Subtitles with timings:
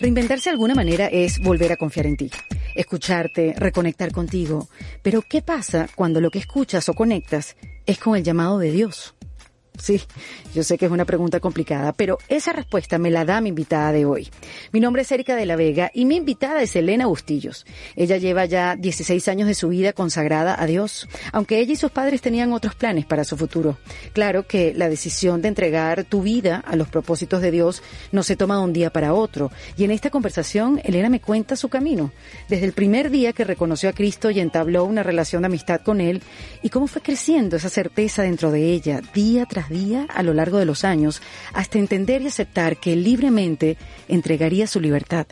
[0.00, 2.30] Reinventarse de alguna manera es volver a confiar en ti,
[2.76, 4.68] escucharte, reconectar contigo.
[5.02, 9.16] Pero ¿qué pasa cuando lo que escuchas o conectas es con el llamado de Dios?
[9.78, 10.02] Sí,
[10.54, 13.92] yo sé que es una pregunta complicada, pero esa respuesta me la da mi invitada
[13.92, 14.28] de hoy.
[14.72, 17.64] Mi nombre es Erika de la Vega y mi invitada es Elena Bustillos.
[17.94, 21.92] Ella lleva ya 16 años de su vida consagrada a Dios, aunque ella y sus
[21.92, 23.78] padres tenían otros planes para su futuro.
[24.12, 28.36] Claro que la decisión de entregar tu vida a los propósitos de Dios no se
[28.36, 29.52] toma de un día para otro.
[29.76, 32.12] Y en esta conversación, Elena me cuenta su camino,
[32.48, 36.00] desde el primer día que reconoció a Cristo y entabló una relación de amistad con
[36.00, 36.22] Él,
[36.62, 40.58] y cómo fue creciendo esa certeza dentro de ella, día tras día a lo largo
[40.58, 41.22] de los años
[41.52, 43.76] hasta entender y aceptar que libremente
[44.08, 45.26] entregaría su libertad.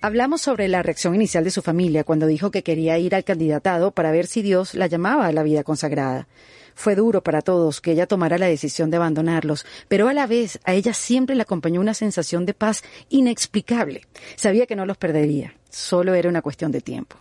[0.00, 3.90] Hablamos sobre la reacción inicial de su familia cuando dijo que quería ir al candidatado
[3.90, 6.28] para ver si Dios la llamaba a la vida consagrada.
[6.76, 10.60] Fue duro para todos que ella tomara la decisión de abandonarlos, pero a la vez
[10.62, 14.02] a ella siempre le acompañó una sensación de paz inexplicable.
[14.36, 17.16] Sabía que no los perdería, solo era una cuestión de tiempo.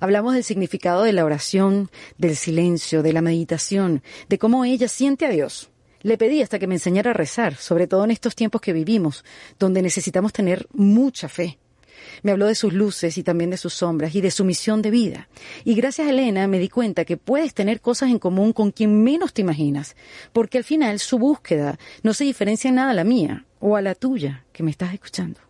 [0.00, 5.26] Hablamos del significado de la oración, del silencio, de la meditación, de cómo ella siente
[5.26, 5.68] a Dios.
[6.06, 9.24] Le pedí hasta que me enseñara a rezar, sobre todo en estos tiempos que vivimos,
[9.58, 11.58] donde necesitamos tener mucha fe.
[12.22, 14.92] Me habló de sus luces y también de sus sombras y de su misión de
[14.92, 15.28] vida.
[15.64, 19.02] Y gracias a Elena me di cuenta que puedes tener cosas en común con quien
[19.02, 19.96] menos te imaginas,
[20.32, 23.82] porque al final su búsqueda no se diferencia en nada a la mía o a
[23.82, 25.45] la tuya que me estás escuchando.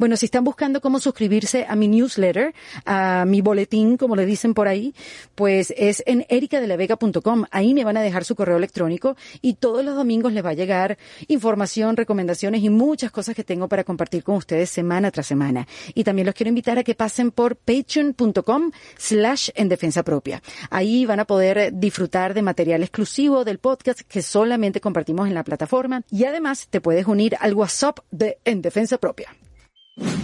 [0.00, 2.54] Bueno, si están buscando cómo suscribirse a mi newsletter,
[2.86, 4.94] a mi boletín, como le dicen por ahí,
[5.34, 7.44] pues es en ericadelavega.com.
[7.50, 10.54] Ahí me van a dejar su correo electrónico y todos los domingos les va a
[10.54, 10.96] llegar
[11.28, 15.68] información, recomendaciones y muchas cosas que tengo para compartir con ustedes semana tras semana.
[15.92, 20.42] Y también los quiero invitar a que pasen por patreon.com slash en defensa propia.
[20.70, 25.44] Ahí van a poder disfrutar de material exclusivo del podcast que solamente compartimos en la
[25.44, 29.28] plataforma y además te puedes unir al WhatsApp de En Defensa Propia.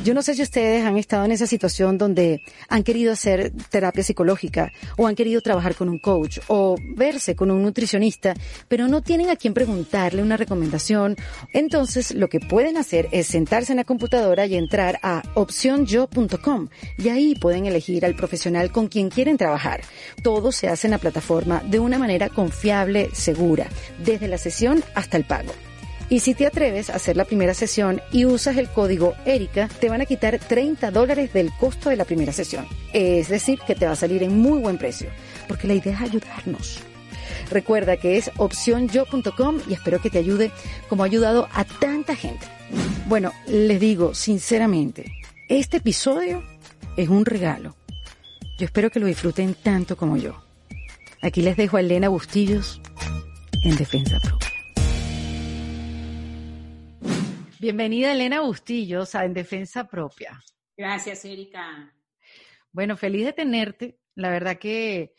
[0.04, 4.04] Yo no sé si ustedes han estado en esa situación donde han querido hacer terapia
[4.04, 8.34] psicológica o han querido trabajar con un coach o verse con un nutricionista,
[8.68, 11.16] pero no tienen a quién preguntarle una recomendación.
[11.52, 17.08] Entonces lo que pueden hacer es sentarse en la computadora y entrar a opcionyo.com y
[17.08, 19.80] ahí pueden elegir al profesional con quien quieren trabajar.
[20.22, 23.68] Todo se hace en la plataforma de una manera confiable, segura,
[24.04, 25.52] desde la sesión hasta el pago.
[26.08, 29.88] Y si te atreves a hacer la primera sesión y usas el código ERICA, te
[29.88, 32.66] van a quitar 30 dólares del costo de la primera sesión.
[32.92, 35.10] Es decir, que te va a salir en muy buen precio,
[35.48, 36.78] porque la idea es ayudarnos.
[37.50, 40.52] Recuerda que es opcionyo.com y espero que te ayude
[40.88, 42.46] como ha ayudado a tanta gente.
[43.06, 45.12] Bueno, les digo sinceramente,
[45.48, 46.44] este episodio
[46.96, 47.74] es un regalo.
[48.58, 50.40] Yo espero que lo disfruten tanto como yo.
[51.20, 52.80] Aquí les dejo a Elena Bustillos
[53.64, 54.55] en Defensa Propia.
[57.66, 60.40] Bienvenida Elena Bustillos a En Defensa Propia.
[60.76, 61.92] Gracias, Erika.
[62.70, 63.98] Bueno, feliz de tenerte.
[64.14, 65.14] La verdad que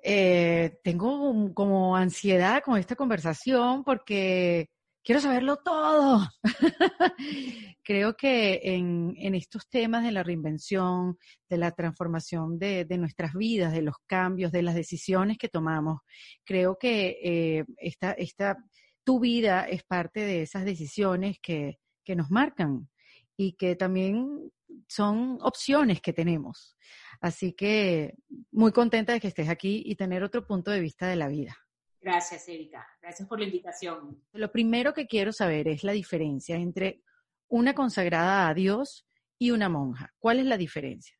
[0.00, 4.70] eh, tengo como ansiedad con esta conversación porque
[5.02, 6.24] quiero saberlo todo.
[7.82, 11.18] Creo que en, estos temas de la reinvención,
[11.48, 15.98] de la transformación de, nuestras vidas, de los cambios, de las decisiones que tomamos,
[16.44, 18.56] creo que eh, esta, esta
[19.04, 22.88] tu vida es parte de esas decisiones que, que nos marcan
[23.36, 24.52] y que también
[24.88, 26.76] son opciones que tenemos.
[27.20, 28.14] Así que
[28.50, 31.56] muy contenta de que estés aquí y tener otro punto de vista de la vida.
[32.00, 32.86] Gracias, Erika.
[33.02, 34.22] Gracias por la invitación.
[34.32, 37.02] Lo primero que quiero saber es la diferencia entre
[37.48, 39.06] una consagrada a Dios
[39.38, 40.12] y una monja.
[40.18, 41.16] ¿Cuál es la diferencia?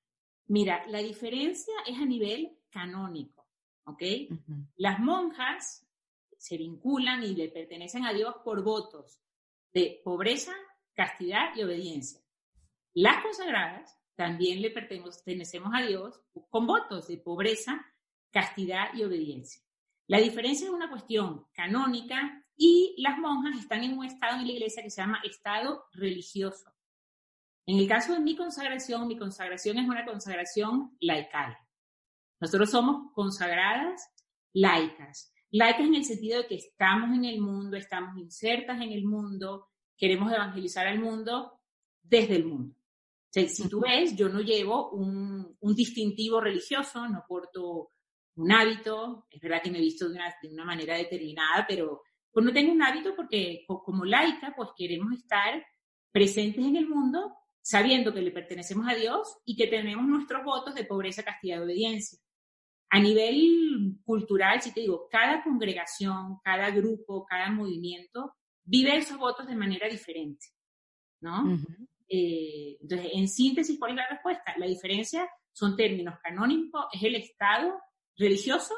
[0.46, 3.46] Mira, la diferencia es a nivel canónico,
[3.84, 4.02] ¿ok?
[4.76, 5.86] Las monjas
[6.40, 9.20] se vinculan y le pertenecen a Dios por votos
[9.74, 10.52] de pobreza,
[10.94, 12.18] castidad y obediencia.
[12.94, 16.18] Las consagradas también le pertenecemos a Dios
[16.48, 17.84] con votos de pobreza,
[18.30, 19.62] castidad y obediencia.
[20.06, 24.52] La diferencia es una cuestión canónica y las monjas están en un estado en la
[24.52, 26.72] iglesia que se llama estado religioso.
[27.66, 31.54] En el caso de mi consagración, mi consagración es una consagración laical.
[32.40, 34.10] Nosotros somos consagradas
[34.54, 35.34] laicas.
[35.52, 39.68] Laicas en el sentido de que estamos en el mundo, estamos insertas en el mundo,
[39.96, 41.60] queremos evangelizar al mundo
[42.02, 42.76] desde el mundo.
[43.32, 47.92] si tú ves, yo no llevo un, distintivo religioso, no porto
[48.36, 50.18] un hábito, es verdad que me he visto de
[50.52, 55.64] una, manera determinada, pero pues no tengo un hábito porque como laica, pues queremos estar
[56.12, 60.74] presentes en el mundo sabiendo que le pertenecemos a Dios y que tenemos nuestros votos
[60.74, 62.18] de pobreza, castidad y obediencia.
[62.90, 68.34] A nivel cultural, si te digo, cada congregación, cada grupo, cada movimiento
[68.64, 70.46] vive esos votos de manera diferente,
[71.20, 71.58] ¿no?
[72.08, 74.54] Eh, entonces, en síntesis, ¿cuál es la respuesta?
[74.56, 77.80] La diferencia son términos canónicos, es el Estado
[78.16, 78.74] religioso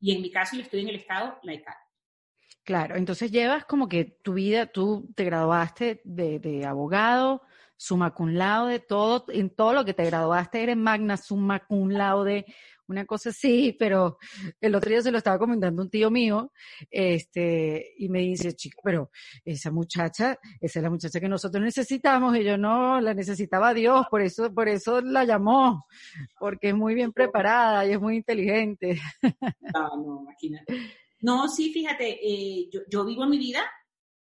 [0.00, 1.76] y en mi caso yo estoy en el Estado laical.
[2.64, 7.42] Claro, entonces llevas como que tu vida, tú te graduaste de, de abogado,
[7.76, 12.46] summa cum laude, todo, en todo lo que te graduaste eres magna summa cum laude,
[12.88, 14.18] una cosa así, pero
[14.60, 16.52] el otro día se lo estaba comentando un tío mío,
[16.90, 19.10] este, y me dice, chica, pero
[19.44, 24.06] esa muchacha, esa es la muchacha que nosotros necesitamos, y yo no, la necesitaba Dios,
[24.10, 25.86] por eso, por eso la llamó,
[26.38, 29.00] porque es muy bien preparada y es muy inteligente.
[29.74, 30.74] No, no, imagínate.
[31.20, 33.62] No, sí, fíjate, eh, yo, yo vivo mi vida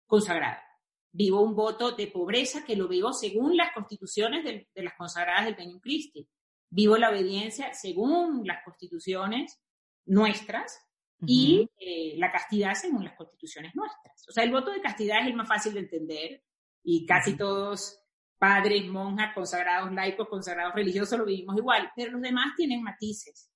[0.07, 0.63] consagrada
[1.11, 5.47] vivo un voto de pobreza que lo vivo según las constituciones de, de las consagradas
[5.47, 6.29] del Peñón Christi
[6.71, 9.61] vivo la obediencia según las constituciones
[10.07, 10.79] nuestras
[11.27, 14.25] y eh, la castidad según las constituciones nuestras.
[14.29, 16.45] O sea, el voto de castidad es el más fácil de entender
[16.83, 18.05] y casi todos
[18.39, 23.51] padres, monjas, consagrados laicos, consagrados religiosos lo vivimos igual, pero los demás tienen matices.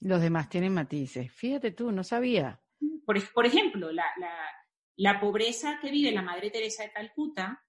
[0.00, 1.32] Los demás tienen matices.
[1.32, 2.60] Fíjate tú, no sabía.
[3.04, 4.32] Por, por ejemplo, la, la,
[4.96, 7.60] la, pobreza que vive la Madre Teresa de Calcuta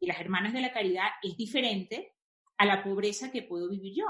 [0.00, 2.14] y las Hermanas de la Caridad es diferente
[2.58, 4.06] a la pobreza que puedo vivir yo.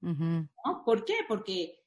[0.00, 0.84] ¿No?
[0.84, 1.14] ¿Por qué?
[1.26, 1.84] Porque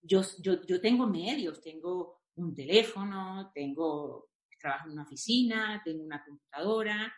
[0.00, 6.24] yo, yo, yo tengo medios, tengo un teléfono, tengo trabajo en una oficina, tengo una
[6.24, 7.12] computadora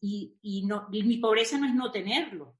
[0.00, 2.58] y, y, no, mi pobreza no es no tenerlo,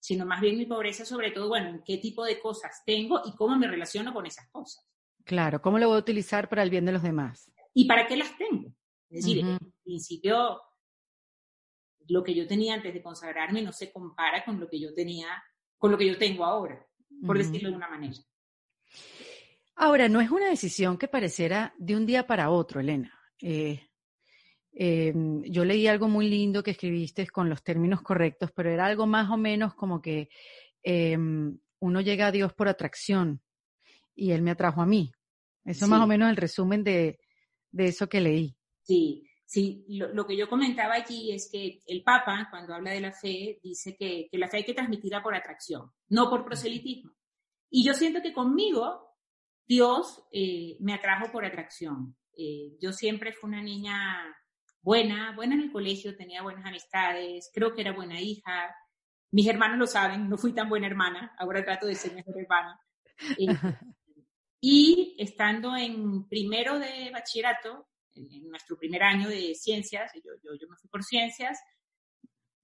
[0.00, 3.34] sino más bien mi pobreza sobre todo, bueno, en qué tipo de cosas tengo y
[3.34, 4.88] cómo me relaciono con esas cosas.
[5.24, 7.50] Claro, cómo lo voy a utilizar para el bien de los demás.
[7.74, 8.74] ¿Y para qué las tengo?
[9.08, 10.60] Es decir, en principio
[12.08, 15.28] lo que yo tenía antes de consagrarme no se compara con lo que yo tenía,
[15.78, 16.86] con lo que yo tengo ahora,
[17.26, 18.14] por decirlo de una manera.
[19.76, 23.12] Ahora, no es una decisión que pareciera de un día para otro, Elena.
[23.40, 23.88] Eh,
[24.72, 29.06] em, yo leí algo muy lindo que escribiste con los términos correctos, pero era algo
[29.06, 30.28] más o menos como que
[30.82, 33.42] em, uno llega a Dios por atracción
[34.14, 35.12] y Él me atrajo a mí.
[35.64, 37.18] Eso más o menos el resumen de,
[37.70, 38.56] de eso que leí.
[38.82, 43.12] Sí, Sí, lo, que yo comentaba aquí es que el Papa, cuando habla de la
[43.12, 47.12] fe, dice que, la fe hay que transmitirla por atracción, no por proselitismo.
[47.68, 49.14] Y yo siento que conmigo
[49.68, 52.16] Dios eh, me atrajo por atracción.
[52.34, 54.24] Eh, yo siempre fui una niña
[54.80, 58.74] buena, buena en el colegio, tenía buenas amistades, creo que era buena hija.
[59.32, 62.80] Mis hermanos lo saben, no fui tan buena hermana, ahora trato de ser mejor hermana.
[63.38, 63.54] Eh,
[64.64, 70.68] y estando en primero de bachillerato, en, nuestro primer año de ciencias, yo, yo, yo,
[70.68, 71.58] me fui por ciencias,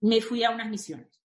[0.00, 1.22] me fui a unas misiones,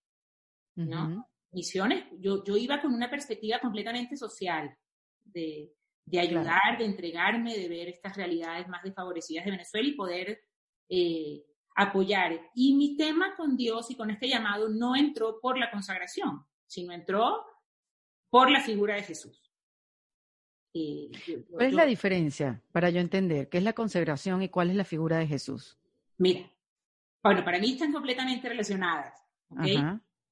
[0.76, 1.30] ¿no?
[1.52, 4.76] Misiones, yo, yo iba con una perspectiva completamente social,
[5.24, 5.74] de,
[6.06, 10.42] de ayudar, de entregarme, de ver estas realidades más desfavorecidas de Venezuela y poder
[10.90, 11.44] eh,
[11.76, 12.40] apoyar.
[12.54, 16.94] Y mi tema con Dios y con este llamado no entró por la consagración, sino
[16.94, 17.46] entró
[18.30, 19.43] por la figura de Jesús.
[20.74, 24.84] ¿Cuál es la diferencia para yo entender qué es la consagración y cuál es la
[24.84, 25.78] figura de Jesús?
[26.18, 26.52] Mira,
[27.22, 29.14] bueno, para mí están completamente relacionadas.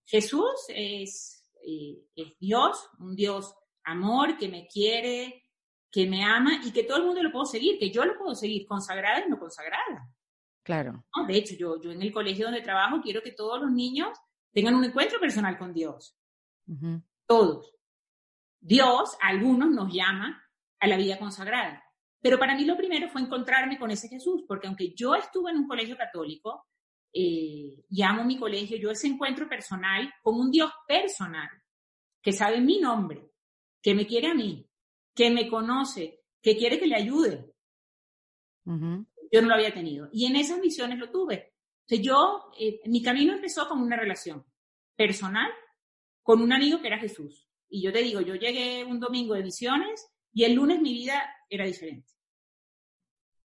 [0.05, 5.45] Jesús es, eh, es Dios, un Dios amor que me quiere,
[5.91, 8.33] que me ama y que todo el mundo lo puedo seguir, que yo lo puedo
[8.33, 10.09] seguir, consagrada y no consagrada.
[10.63, 11.05] Claro.
[11.27, 14.17] De hecho, yo, yo en el colegio donde trabajo quiero que todos los niños
[14.51, 16.17] tengan un encuentro personal con Dios.
[17.25, 17.73] Todos.
[18.61, 20.41] Dios, a algunos nos llama
[20.79, 21.83] a la vida consagrada.
[22.21, 25.57] Pero para mí lo primero fue encontrarme con ese Jesús, porque aunque yo estuve en
[25.57, 26.67] un colegio católico
[27.11, 31.49] eh, y amo mi colegio, yo ese encuentro personal con un Dios personal,
[32.21, 33.31] que sabe mi nombre,
[33.81, 34.69] que me quiere a mí,
[35.15, 37.51] que me conoce, que quiere que le ayude.
[38.63, 40.09] Yo no lo había tenido.
[40.13, 41.55] Y en esas misiones lo tuve.
[41.91, 44.45] O yo, eh, mi camino empezó con una relación
[44.95, 45.51] personal
[46.21, 47.50] con un amigo que era Jesús.
[47.73, 51.23] Y yo te digo, yo llegué un domingo de misiones y el lunes mi vida
[51.49, 52.11] era diferente.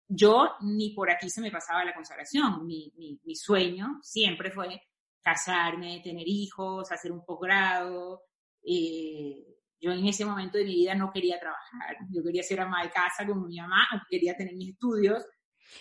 [0.08, 2.65] Yo ni por aquí se me pasaba la consagración.
[2.65, 4.82] Mi, mi, sueño siempre fue
[5.22, 8.24] casarme, tener hijos, hacer un posgrado.
[8.65, 9.44] Eh,
[9.82, 11.98] yo en ese momento de mi vida no quería trabajar.
[12.10, 15.22] Yo quería ser ama de casa como mi mamá, quería tener mis estudios.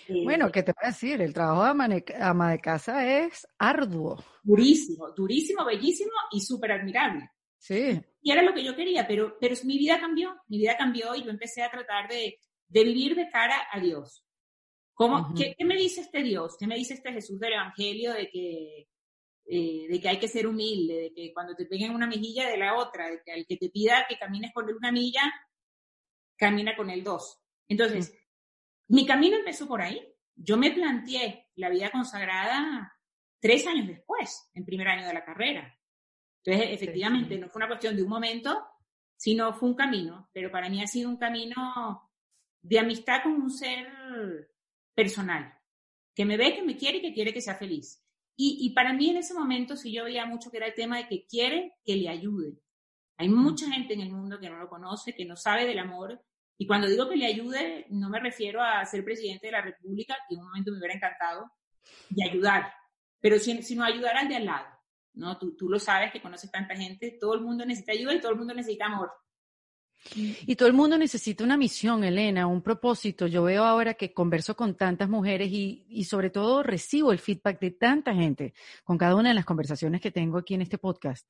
[0.08, 1.22] Eh, bueno, ¿qué te voy a decir?
[1.22, 4.24] El trabajo de ama de casa es arduo.
[4.42, 7.30] Durísimo, durísimo, bellísimo y súper admirable.
[7.62, 8.02] Sí.
[8.20, 11.22] Y era lo que yo quería, pero, pero mi vida cambió, mi vida cambió y
[11.22, 14.26] yo empecé a tratar de, de vivir de cara a Dios.
[14.94, 16.56] ¿Cómo, ¿qué, me dice este Dios?
[16.58, 18.88] ¿Qué me dice este Jesús del Evangelio de que,
[19.46, 22.56] eh, de que hay que ser humilde, de que cuando te peguen una mejilla de
[22.56, 25.22] la otra, de que al que te pida que camines por una milla,
[26.36, 27.40] camina con él dos?
[27.68, 28.12] Entonces,
[28.88, 30.04] mi camino empezó por ahí.
[30.34, 32.92] Yo me planteé la vida consagrada
[33.38, 35.78] tres años después, en primer año de la carrera.
[36.44, 38.66] Entonces, efectivamente, no fue una cuestión de un momento,
[39.16, 42.10] sino fue un camino, pero para mí ha sido un camino
[42.60, 43.86] de amistad con un ser
[44.94, 45.54] personal,
[46.14, 48.04] que me ve, que me quiere y que quiere que sea feliz.
[48.36, 50.96] Y, y para mí en ese momento sí yo veía mucho que era el tema
[50.96, 52.58] de que quiere que le ayude.
[53.16, 56.20] Hay mucha gente en el mundo que no lo conoce, que no sabe del amor.
[56.58, 60.16] Y cuando digo que le ayude, no me refiero a ser presidente de la República,
[60.28, 61.52] que en un momento me hubiera encantado,
[62.10, 62.72] y ayudar,
[63.20, 64.66] pero sino ayudar al de al lado.
[65.14, 65.38] ¿No?
[65.38, 68.32] Tú, tú lo sabes que conoces tanta gente, todo el mundo necesita ayuda y todo
[68.32, 69.10] el mundo necesita amor.
[70.14, 73.28] Y todo el mundo necesita una misión, Elena, un propósito.
[73.28, 77.60] Yo veo ahora que converso con tantas mujeres y, y, sobre todo recibo el feedback
[77.60, 78.52] de tanta gente
[78.82, 81.28] con cada una de las conversaciones que tengo aquí en este podcast.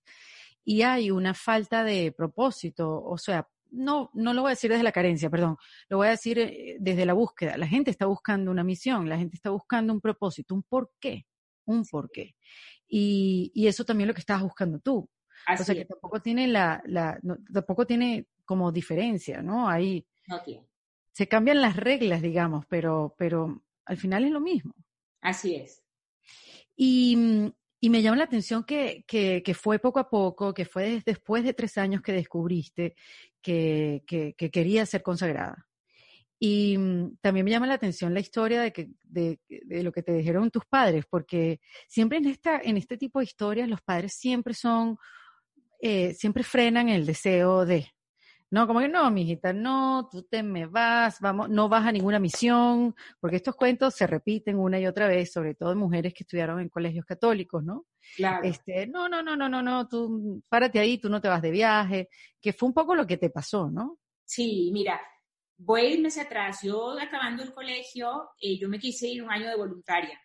[0.64, 4.84] Y hay una falta de propósito, o sea, no, no lo voy a decir desde
[4.84, 5.56] la carencia, perdón,
[5.88, 7.56] lo voy a decir eh, desde la búsqueda.
[7.56, 11.26] La gente está buscando una misión, la gente está buscando un propósito, un porqué,
[11.64, 12.36] un porqué.
[12.94, 15.08] Y, y eso también es lo que estabas buscando tú.
[15.48, 17.18] o sea que tampoco tiene la, la
[17.50, 19.66] tampoco tiene como diferencia, ¿no?
[19.66, 20.68] Ahí no tiene.
[21.10, 24.74] se cambian las reglas, digamos, pero, pero al final es lo mismo.
[25.22, 25.82] Así es.
[26.76, 27.16] Y,
[27.80, 31.44] y me llama la atención que, que, que, fue poco a poco, que fue después
[31.44, 32.94] de tres años que descubriste
[33.40, 35.66] que, que, que querías ser consagrada.
[36.44, 40.02] Y mm, también me llama la atención la historia de, que, de, de, lo que
[40.02, 44.14] te dijeron tus padres, porque siempre en, esta, en este tipo de historias los padres
[44.14, 44.98] siempre son,
[45.80, 47.86] eh, siempre frenan el deseo de,
[48.50, 52.18] no, como que no, mijita, no, tú te me vas, vamos, no vas a ninguna
[52.18, 56.24] misión, porque estos cuentos se repiten una y otra vez, sobre todo en mujeres que
[56.24, 57.86] estudiaron en colegios católicos, ¿no?
[58.16, 58.42] Claro.
[58.42, 61.52] Este, no, no, no, no, no, no, tú párate ahí, tú no te vas de
[61.52, 62.08] viaje,
[62.40, 64.00] que fue un poco lo que te pasó, ¿no?
[64.24, 65.00] Sí, mira,
[65.56, 66.60] voy a irme hacia atrás.
[66.62, 70.20] Yo acabando el colegio, eh, yo me quise ir un año de voluntaria,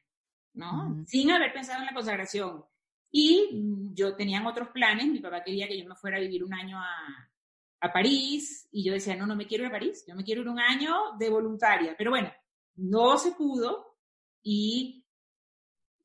[0.53, 0.71] ¿no?
[0.71, 1.05] Uh -huh.
[1.05, 2.63] Sin haber pensado en la consagración.
[3.11, 3.49] Y
[3.93, 6.77] yo tenía otros planes, mi papá quería que yo me fuera a vivir un año
[6.77, 7.29] a,
[7.79, 10.41] a París y yo decía, no, no me quiero ir a París, yo me quiero
[10.41, 11.95] ir un año de voluntaria.
[11.97, 12.31] Pero bueno,
[12.75, 13.97] no se pudo
[14.43, 15.03] y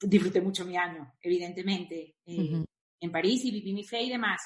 [0.00, 2.64] disfruté mucho mi año, evidentemente, eh, uh -huh.
[3.00, 4.40] en París y viví mi fe y demás.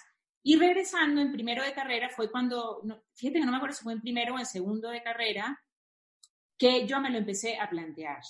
[0.48, 3.82] Y regresando en primero de carrera fue cuando, no, fíjate que no me acuerdo si
[3.82, 5.60] fue en primero o en segundo de carrera,
[6.56, 8.20] que yo me lo empecé a plantear.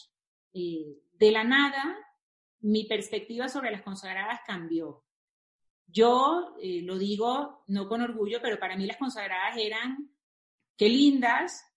[0.55, 1.95] Eh, de la nada,
[2.61, 5.05] mi perspectiva sobre las consagradas cambió.
[5.87, 10.11] Yo eh, lo digo no con orgullo, pero para mí las consagradas eran
[10.75, 11.71] qué lindas,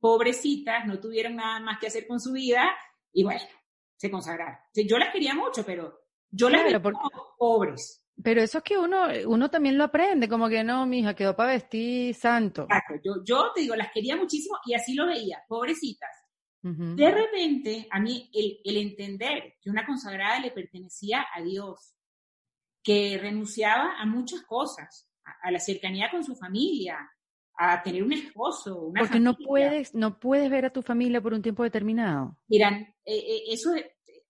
[0.00, 2.68] pobrecitas, no tuvieron nada más que hacer con su vida
[3.12, 3.44] y bueno,
[3.94, 4.58] se consagraron.
[4.74, 6.00] Yo las quería mucho, pero
[6.32, 6.98] yo las veía porque...
[7.38, 8.03] pobres.
[8.24, 11.36] Pero eso es que uno, uno también lo aprende, como que no, mi hija quedó
[11.36, 12.62] para vestir santo.
[12.62, 16.08] Exacto, yo, yo te digo, las quería muchísimo y así lo veía, pobrecitas.
[16.62, 16.94] Uh -huh.
[16.94, 21.94] De repente, a mí el, el entender que una consagrada le pertenecía a Dios,
[22.82, 26.96] que renunciaba a muchas cosas, a, a, la cercanía con su familia,
[27.58, 29.32] a tener un esposo, una Porque familia.
[29.38, 32.38] no puedes, no puedes ver a tu familia por un tiempo determinado.
[32.48, 33.70] Miran, eh, eh, eso,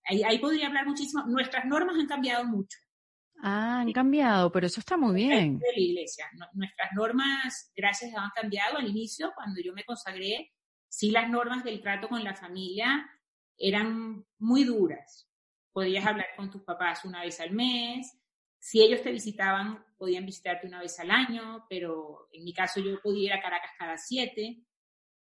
[0.03, 1.23] ahí, ahí, podría hablar muchísimo.
[1.27, 2.77] Nuestras normas han cambiado mucho.
[3.41, 5.59] Ah, han cambiado, pero eso está muy bien.
[5.59, 6.25] De la iglesia.
[6.53, 8.77] Nuestras normas, gracias han cambiado.
[8.77, 10.51] Al inicio, cuando yo me consagré,
[10.87, 13.09] sí las normas del trato con la familia
[13.57, 15.29] eran muy duras.
[15.71, 18.17] Podías hablar con tus papás una vez al mes,
[18.65, 22.99] si ellos te visitaban, podían visitarte una vez al año, pero en mi caso yo
[22.99, 24.63] podía ir a Caracas cada siete.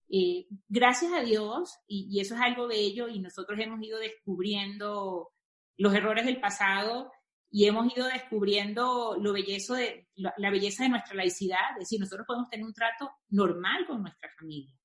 [0.10, 5.32] Eh, gracias a Dios, y, y, eso es algo bello, y nosotros hemos ido descubriendo
[5.78, 7.14] los errores del pasado
[7.52, 12.28] y hemos ido descubriendo lo bellezo de, la, belleza de nuestra laicidad, es decir, nosotros
[12.28, 14.76] podemos tener un trato normal con nuestra familia.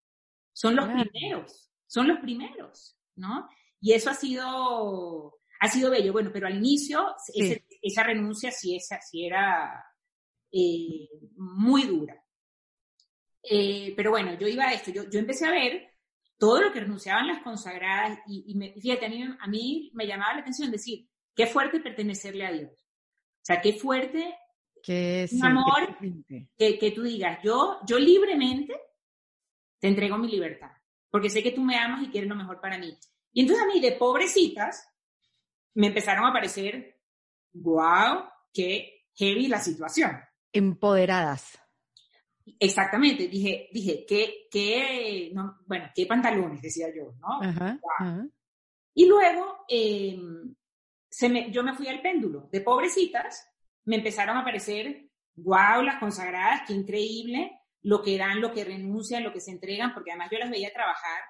[0.52, 1.10] Son los claro.
[1.10, 3.48] primeros, son los primeros, ¿no?
[3.80, 6.12] Y eso ha sido, ha sido bello.
[6.12, 7.42] Bueno, pero al inicio sí.
[7.42, 9.84] ese, esa renuncia sí, esa, sí era
[10.50, 12.18] eh, muy dura.
[13.42, 15.90] Eh, pero bueno, yo iba a esto, yo, yo, empecé a ver
[16.38, 20.06] todo lo que renunciaban las consagradas y, y me, fíjate, a mí, a mí me
[20.06, 22.72] llamaba la atención decir, qué fuerte pertenecerle a Dios.
[22.72, 24.34] O sea, qué fuerte
[24.82, 25.96] que un amor
[26.56, 28.78] que, que, tú digas, yo, yo libremente
[29.78, 30.70] te entrego mi libertad,
[31.10, 32.96] porque sé que tú me amas y quieres lo mejor para mí.
[33.32, 34.86] Y entonces a mí, de pobrecitas,
[35.74, 37.00] me empezaron a parecer,
[37.52, 40.20] wow, qué heavy la situación.
[40.52, 41.58] Empoderadas.
[42.58, 47.42] Exactamente, dije, dije, qué, qué, no, bueno, qué pantalones, decía yo, ¿no?
[47.42, 47.90] Ajá, wow.
[47.98, 48.28] ajá.
[48.94, 50.20] Y luego, eh,
[51.22, 52.48] me, yo me fui al péndulo.
[52.50, 53.48] De pobrecitas,
[53.84, 59.22] me empezaron a aparecer, wow, las consagradas, qué increíble, lo que dan, lo que renuncian,
[59.22, 61.20] lo que se entregan, porque además yo las veía trabajar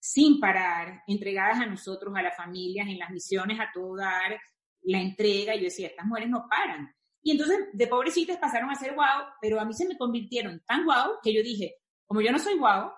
[0.00, 4.40] sin parar, entregadas a nosotros, a las familias, en las misiones, a todo dar,
[4.82, 5.54] la entrega.
[5.54, 6.94] Y yo decía, estas mujeres no paran.
[7.22, 10.84] Y entonces, de pobrecitas pasaron a ser guau, pero a mí se me convirtieron tan
[10.84, 11.76] guau que yo dije,
[12.06, 12.92] como yo no soy guau,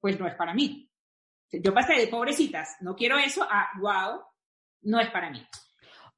[0.00, 0.90] pues no es para mí.
[1.50, 4.20] Yo pasé de pobrecitas, no quiero eso, a guau,
[4.84, 5.46] no es para mí.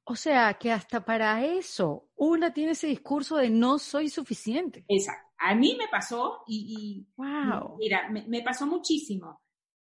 [0.03, 4.85] O sea, que hasta para eso una tiene ese discurso de no soy suficiente.
[4.87, 5.27] Exacto.
[5.39, 7.77] A mí me pasó y, wow.
[7.77, 9.41] mira, me, pasó muchísimo.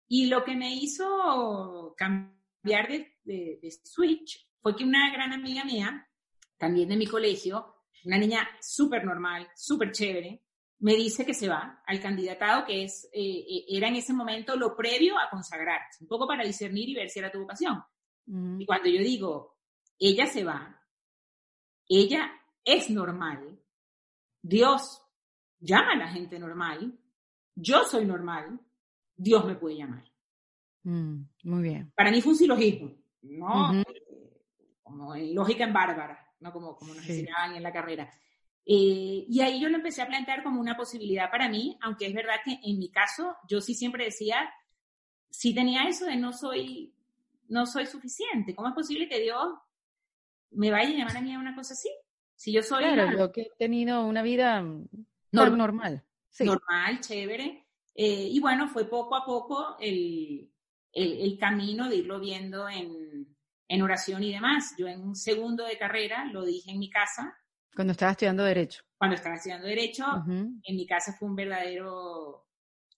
[0.08, 6.10] Y lo que me hizo cambiar de, de switch fue que una gran amiga mía,
[6.58, 10.44] también de mi colegio, una niña súper normal, súper chévere,
[10.80, 14.56] me dice que se va al candidatado, que es, eh, eh, era en ese momento
[14.56, 17.82] lo previo a consagrarse, un poco para discernir y ver si era tu vocación.
[18.28, 19.58] Y cuando yo digo,
[19.98, 20.84] ella se va,
[21.88, 22.30] ella
[22.66, 23.58] es normal,
[24.42, 25.02] Dios
[25.60, 27.00] llama a la gente normal,
[27.56, 28.60] yo soy normal,
[29.16, 30.04] Dios me puede llamar.
[30.84, 31.92] Mm, muy bien.
[31.96, 32.92] Para mí fue un silogismo,
[33.22, 33.84] ¿no?
[34.84, 36.52] Como en lógica en bárbara, ¿no?
[36.52, 38.12] Como, como nos enseñaban en la carrera.
[38.66, 42.14] Eh, y ahí yo lo empecé a plantear como una posibilidad para mí, aunque es
[42.14, 44.50] verdad que en mi caso yo sí siempre decía,
[45.30, 46.94] si tenía eso de no soy,
[47.50, 49.54] no soy suficiente, ¿cómo es posible que Dios
[50.52, 51.90] me vaya a llamar a mí a una cosa así?
[52.36, 52.84] Si yo soy...
[52.84, 54.88] Claro, yo que he tenido una vida normal.
[55.32, 56.04] Normal,
[56.40, 57.68] normal chévere.
[57.96, 60.52] Eh, y bueno, fue poco a poco el,
[60.92, 63.36] el, el camino de irlo viendo en,
[63.68, 64.76] en oración y demás.
[64.78, 67.36] Yo en un segundo de carrera lo dije en mi casa,
[67.78, 68.82] cuando estaba estudiando Derecho.
[68.98, 72.48] Cuando estaba estudiando Derecho, en mi casa fue un verdadero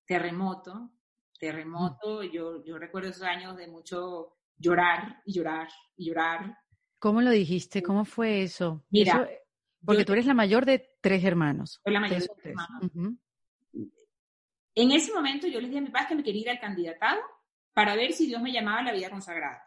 [0.06, 0.92] terremoto,
[1.38, 2.24] terremoto.
[2.24, 6.58] yo, yo recuerdo esos años de mucho llorar y llorar y llorar.
[7.00, 7.82] ¿Cómo lo dijiste?
[7.82, 8.86] ¿Cómo fue eso?
[8.90, 9.28] Mira,
[9.84, 11.80] porque tú eres la mayor de tres hermanos.
[11.84, 12.92] Soy la mayor de tres hermanos.
[14.76, 17.20] En ese momento yo les dije a mi padre que me quería ir al candidatado
[17.74, 19.64] para ver si Dios me llamaba a la vida consagrada.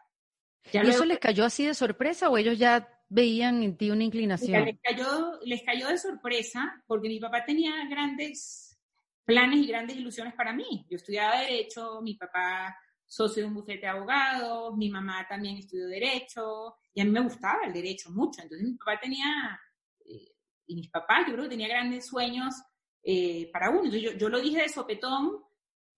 [0.71, 4.63] ¿Y eso les cayó así de sorpresa o ellos ya veían en ti una inclinación?
[4.63, 8.79] Les cayó, les cayó de sorpresa porque mi papá tenía grandes
[9.25, 10.85] planes y grandes ilusiones para mí.
[10.89, 12.77] Yo estudiaba Derecho, mi papá
[13.13, 17.21] socio de un bufete de abogados, mi mamá también estudió Derecho, y a mí me
[17.21, 18.41] gustaba el Derecho mucho.
[18.41, 19.59] Entonces mi papá tenía,
[20.03, 20.31] eh,
[20.65, 22.55] y mis papás, yo creo que tenía grandes sueños
[23.03, 23.83] eh, para uno.
[23.83, 25.43] Entonces yo, yo lo dije de sopetón,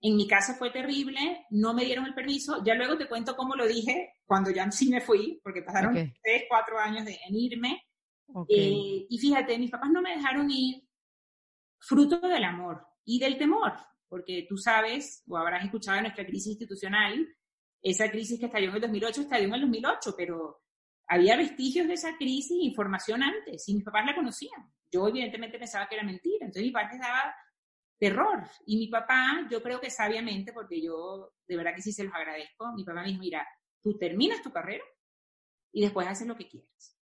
[0.01, 2.61] en mi casa fue terrible, no me dieron el permiso.
[2.65, 6.43] Ya luego te cuento cómo lo dije cuando ya sí me fui, porque pasaron tres,
[6.49, 7.81] cuatro años de, en irme.
[8.49, 10.83] Eh, y fíjate, mis papás no me dejaron ir
[11.79, 13.73] fruto del amor y del temor,
[14.15, 17.27] porque tú sabes, o habrás escuchado de nuestra crisis institucional,
[17.81, 20.61] esa crisis que estalló en el 2008 estalló en el 2008, pero
[21.05, 24.71] había vestigios de esa crisis, información antes, y mis papás la conocían.
[24.89, 27.35] Yo evidentemente pensaba que era mentira, entonces mi padre daba
[27.99, 28.41] terror.
[28.65, 32.13] Y mi papá, yo creo que sabiamente, porque yo de verdad que sí se los
[32.13, 33.45] agradezco, mi papá me dijo, mira,
[33.83, 34.85] tú terminas tu carrera
[35.73, 36.97] y después haces lo que quieras.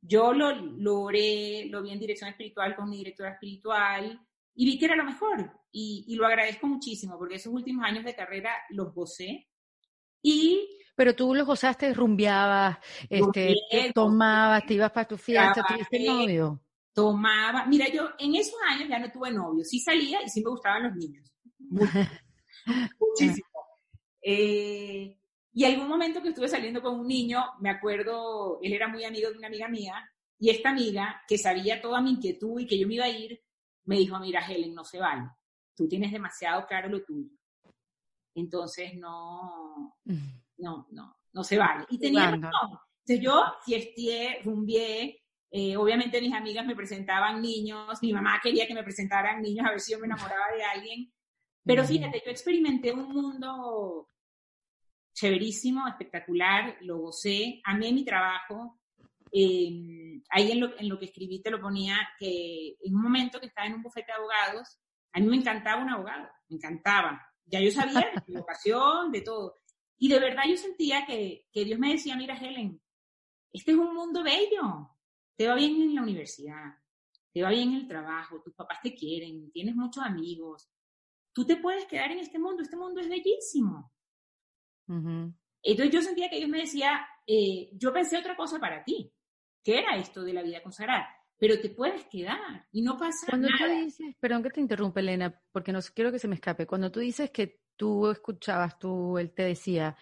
[0.00, 4.84] Yo lo logré, lo vi en dirección espiritual con mi directora espiritual y vi que
[4.84, 5.61] era lo mejor.
[5.72, 9.48] Y, y lo agradezco muchísimo porque esos últimos años de carrera los gocé.
[10.22, 12.76] Y pero tú los gozaste, rumbeabas,
[13.08, 13.56] este,
[13.94, 18.98] tomabas, te ibas para tu fiesta, tuviste novio tomaba, mira, yo en esos años ya
[18.98, 21.32] no tuve novio, sí salía y sí me gustaban los niños,
[23.00, 23.48] muchísimo.
[24.22, 25.18] Eh,
[25.54, 29.30] y algún momento que estuve saliendo con un niño, me acuerdo, él era muy amigo
[29.30, 29.94] de una amiga mía,
[30.38, 33.40] y esta amiga, que sabía toda mi inquietud y que yo me iba a ir,
[33.84, 35.28] me dijo, mira, Helen, no se vale,
[35.82, 37.30] tú tienes demasiado claro lo tuyo.
[38.34, 39.98] Entonces, no,
[40.58, 41.84] no, no, no se vale.
[41.90, 42.78] Y tenía razón.
[43.04, 48.74] Entonces yo fiesté, rumbié, eh, obviamente mis amigas me presentaban niños, mi mamá quería que
[48.74, 51.12] me presentaran niños a ver si yo me enamoraba de alguien.
[51.64, 54.08] Pero fíjate, yo experimenté un mundo
[55.14, 58.80] chéverísimo, espectacular, lo gocé, amé mi trabajo.
[59.32, 63.40] Em, ahí en lo, en lo que escribí te lo ponía que en un momento
[63.40, 64.78] que estaba en un bufete de abogados,
[65.12, 67.26] a mí me encantaba un abogado, me encantaba.
[67.44, 69.60] Ya yo sabía de mi vocación, de todo.
[69.98, 72.80] Y de verdad yo sentía que, que Dios me decía, mira Helen,
[73.52, 74.90] este es un mundo bello,
[75.36, 76.74] te va bien en la universidad,
[77.32, 80.70] te va bien en el trabajo, tus papás te quieren, tienes muchos amigos,
[81.32, 83.92] tú te puedes quedar en este mundo, este mundo es bellísimo.
[85.62, 89.12] Entonces yo sentía que Dios me decía, eh, yo pensé otra cosa para ti,
[89.62, 91.08] que era esto de la vida consagrada,
[91.42, 93.66] pero te puedes quedar y no pasa Cuando nada.
[93.66, 96.68] Tú dices, perdón que te interrumpe, Elena, porque no quiero que se me escape.
[96.68, 99.96] Cuando tú dices que tú escuchabas, tú, él te decía,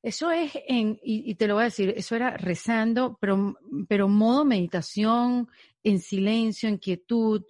[0.00, 4.44] eso es en, y, te lo voy a decir, eso era rezando, pero, pero modo
[4.44, 5.48] meditación,
[5.82, 7.44] en silencio, en quietud.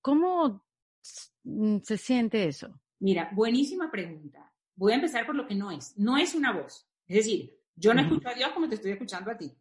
[0.00, 0.64] ¿Cómo
[1.44, 2.80] mm, se siente eso?
[3.00, 4.50] Mira, buenísima pregunta.
[4.76, 5.94] Voy a empezar por lo que no es.
[5.98, 6.88] No es una voz.
[7.06, 9.52] Es decir, yo no escucho a Dios como te estoy escuchando a ti.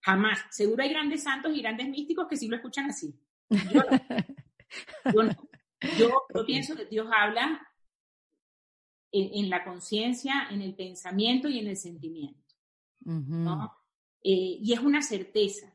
[0.00, 0.40] Jamás.
[0.50, 3.14] Seguro hay grandes santos y grandes místicos que sí lo escuchan así.
[3.50, 5.32] Yo no.
[5.98, 7.66] yo, pienso que Dios habla
[9.12, 12.54] en, la conciencia, en el pensamiento y en el sentimiento.
[14.22, 15.72] Eh, y es una certeza.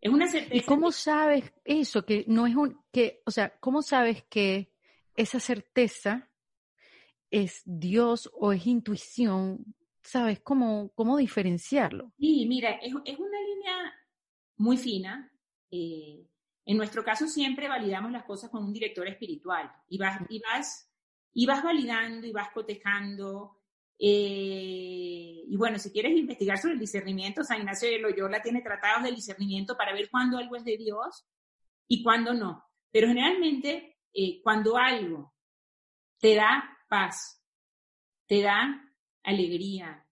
[0.00, 0.56] Es una certeza.
[0.56, 2.04] ¿Y cómo sabes eso?
[2.04, 4.72] Que no es un, que, o sea, ¿cómo sabes que
[5.14, 6.30] esa certeza
[7.30, 9.74] es Dios o es intuición?
[10.08, 12.12] ¿Sabes cómo, cómo diferenciarlo?
[12.18, 13.94] Sí, mira, es, una línea
[14.56, 15.30] muy fina.
[15.70, 16.26] Eh,
[16.64, 20.90] en nuestro caso siempre validamos las cosas con un director espiritual y vas, y vas,
[21.34, 23.58] y vas validando y vas cotejando
[23.98, 29.02] eh, y bueno, si quieres investigar sobre el discernimiento, San Ignacio de Loyola tiene tratados
[29.02, 31.26] del discernimiento para ver cuándo algo es de Dios
[31.88, 32.64] y cuándo no.
[32.92, 35.34] Pero generalmente, eh, cuando algo
[36.18, 37.42] te da paz,
[38.26, 38.87] te da
[39.22, 40.06] alegría,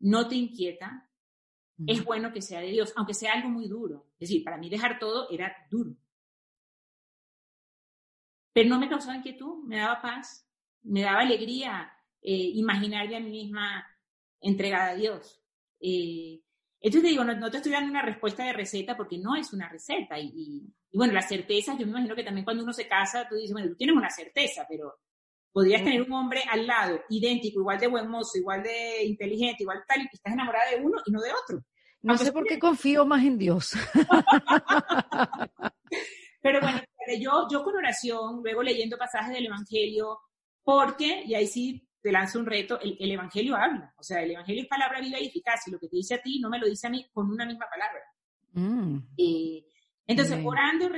[0.00, 1.08] no te inquieta,
[1.86, 4.06] es bueno que sea de Dios, aunque sea algo muy duro.
[4.18, 5.94] Es decir, para mí dejar todo era duro.
[8.52, 10.48] Pero no me causaba inquietud, me daba paz,
[10.82, 13.86] me daba alegría, eh, imaginarme a mí misma
[14.40, 15.42] entregada a Dios.
[15.80, 16.40] Eh,
[16.80, 19.68] entonces te digo, no, te estoy dando una respuesta de receta porque no es una
[19.68, 20.18] receta.
[20.18, 23.52] Y, bueno, la certeza, yo me imagino que también cuando uno se casa, tú dices,
[23.52, 24.94] bueno, tú tienes una certeza, pero
[25.52, 29.84] podrías tener un hombre al lado, idéntico, igual de buen mozo, igual de inteligente, igual
[29.86, 31.64] tal, y estás enamorada de uno y no de otro.
[32.02, 33.72] No sé por qué confío más en Dios.
[36.42, 36.80] Pero bueno,
[37.18, 40.20] yo, yo con oración, luego leyendo pasajes del Evangelio,
[40.62, 44.62] porque, y ahí sí te lanzo un reto, el, Evangelio habla, o sea, el Evangelio
[44.62, 46.68] es palabra viva y eficaz, y lo que te dice a ti no me lo
[46.68, 48.00] dice a mí con una misma palabra.
[48.52, 48.98] Mm.
[49.18, 49.64] Eh,
[50.06, 50.88] entonces, orando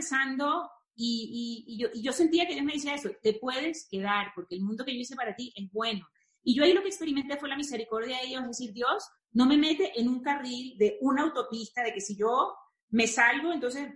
[1.00, 4.94] y yo, sentía que Dios me decía eso, te puedes quedar, porque el mundo que
[4.94, 6.06] yo hice para ti es bueno.
[6.42, 9.46] Y yo ahí lo que experimenté fue la misericordia de Dios, es decir, Dios no
[9.46, 12.54] me mete en un carril de una autopista, de que si yo
[12.90, 13.92] me salgo, entonces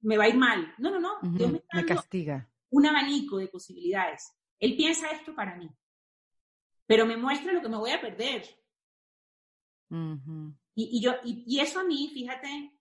[0.00, 0.74] me va a ir mal.
[0.78, 1.36] No, no, no.
[1.36, 2.50] Dios me, me castiga.
[2.70, 4.32] Un abanico de posibilidades.
[4.58, 5.70] Él piensa esto para mí
[6.86, 8.44] pero me muestra lo que me voy a perder.
[10.74, 12.78] y, yo, y, eso a mí, fíjate,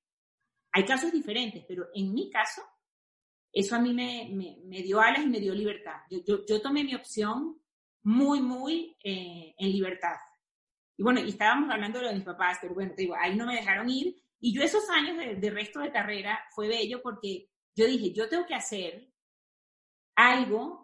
[0.71, 2.61] hay casos diferentes, pero en mi caso,
[3.53, 4.29] eso a mí me,
[4.65, 6.01] me, dio alas y me dio libertad.
[6.09, 7.57] Yo, yo, tomé mi opción
[8.01, 10.15] muy, muy eh, en libertad.
[10.97, 13.55] Y bueno, y estábamos hablando de, mis papás, pero bueno, te digo, ahí no me
[13.55, 14.15] dejaron ir.
[14.39, 18.27] Y yo esos años de, de resto de carrera fue bello porque yo dije, yo
[18.27, 19.07] tengo que hacer
[20.15, 20.83] algo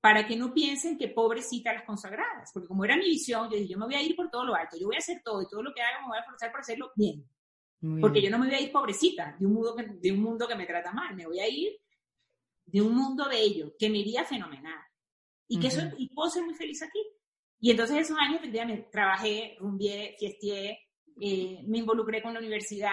[0.00, 3.68] para que no piensen que pobrecita las consagradas, porque como era mi visión, yo dije,
[3.68, 5.48] yo me voy a ir por todo lo alto, yo voy a hacer todo y
[5.48, 7.28] todo lo que haga me voy a esforzar por hacerlo bien,
[8.00, 10.48] porque yo no me voy a ir pobrecita de un, mundo que, de un mundo
[10.48, 11.79] que me trata mal, me voy a ir
[12.72, 14.80] de un mundo bello, que me iría fenomenal,
[15.48, 17.00] y que eso, y puedo ser muy feliz aquí.
[17.58, 20.78] Y entonces esos años, efectivamente, trabajé, rumbié, fiesté,
[21.20, 22.92] eh, me involucré con la universidad,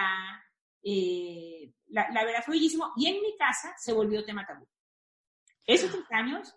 [0.82, 4.66] eh, la, la, verdad fue bellísimo, y en mi casa se volvió tema tabú.
[5.64, 6.54] Esos tres años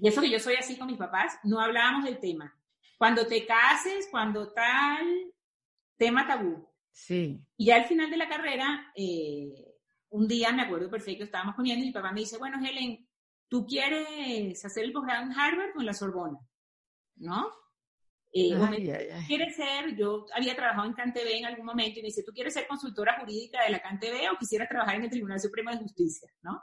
[0.00, 2.54] y eso que yo soy así con mis papás, no hablábamos del tema.
[2.96, 5.04] Cuando te cases, cuando tal,
[5.96, 6.68] tema tabú.
[6.92, 7.40] Sí.
[7.56, 9.67] Y ya al final de la carrera, eh,
[10.10, 13.06] un día me acuerdo perfecto, estábamos comiendo y mi papá me dice, bueno, Helen,
[13.48, 16.38] ¿tú quieres hacer el posgrado en Harvard o en la Sorbona?
[17.16, 17.50] ¿No?
[18.32, 18.50] Eh,
[19.26, 19.96] ¿Quieres ser?
[19.96, 23.18] Yo había trabajado en CanTV en algún momento y me dice, ¿tú quieres ser consultora
[23.20, 26.30] jurídica de la CanTV o quisieras trabajar en el Tribunal Supremo de Justicia?
[26.42, 26.62] ¿No?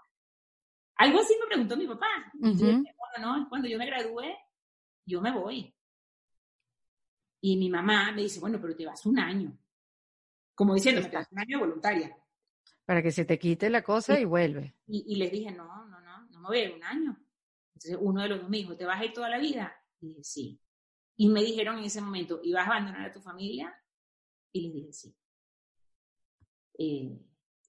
[0.97, 2.31] Algo así me preguntó mi papá.
[2.33, 4.25] bueno, no, cuando yo me gradúe,
[5.05, 5.75] yo me voy.
[7.41, 9.57] Y mi mamá me dice, bueno, pero te vas un año.
[10.53, 12.15] Como diciendo, te vas un año voluntaria.
[12.85, 14.75] Para que se te quite la cosa y, vuelve.
[14.87, 17.17] Y, les dije, no, no, no, no me voy a ir un año.
[17.73, 19.75] Entonces uno de los dos me dijo, ¿te vas a ir toda la vida?
[19.99, 20.61] Y dije, sí.
[21.17, 23.73] Y me dijeron en ese momento, ¿y vas a abandonar a tu familia?
[24.51, 25.15] Y les dije, sí.
[26.77, 27.19] Eh,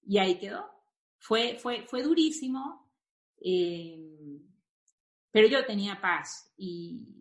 [0.07, 0.71] y ahí quedó.
[1.19, 2.91] Fue, fue, fue durísimo,
[3.39, 3.99] eh,
[5.31, 7.17] pero yo tenía paz y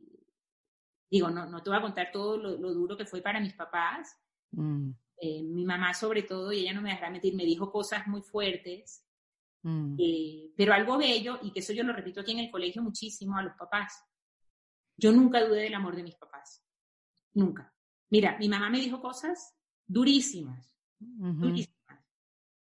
[1.09, 4.17] digo, no, no te voy a contar todo lo, duro que fue para mis papás.
[4.51, 4.91] Mm.
[5.17, 8.21] Eh, mi mamá sobre todo, y ella no me dejará mentir, me dijo cosas muy
[8.21, 9.05] fuertes,
[9.63, 9.95] mm.
[9.97, 13.37] eh, pero algo bello, y que eso yo lo repito aquí en el colegio muchísimo
[13.37, 14.03] a los papás.
[14.97, 16.63] Yo nunca dudé del amor de mis papás.
[17.33, 17.73] Nunca.
[18.09, 21.75] Mira, mi mamá me dijo cosas durísimas, durísimas.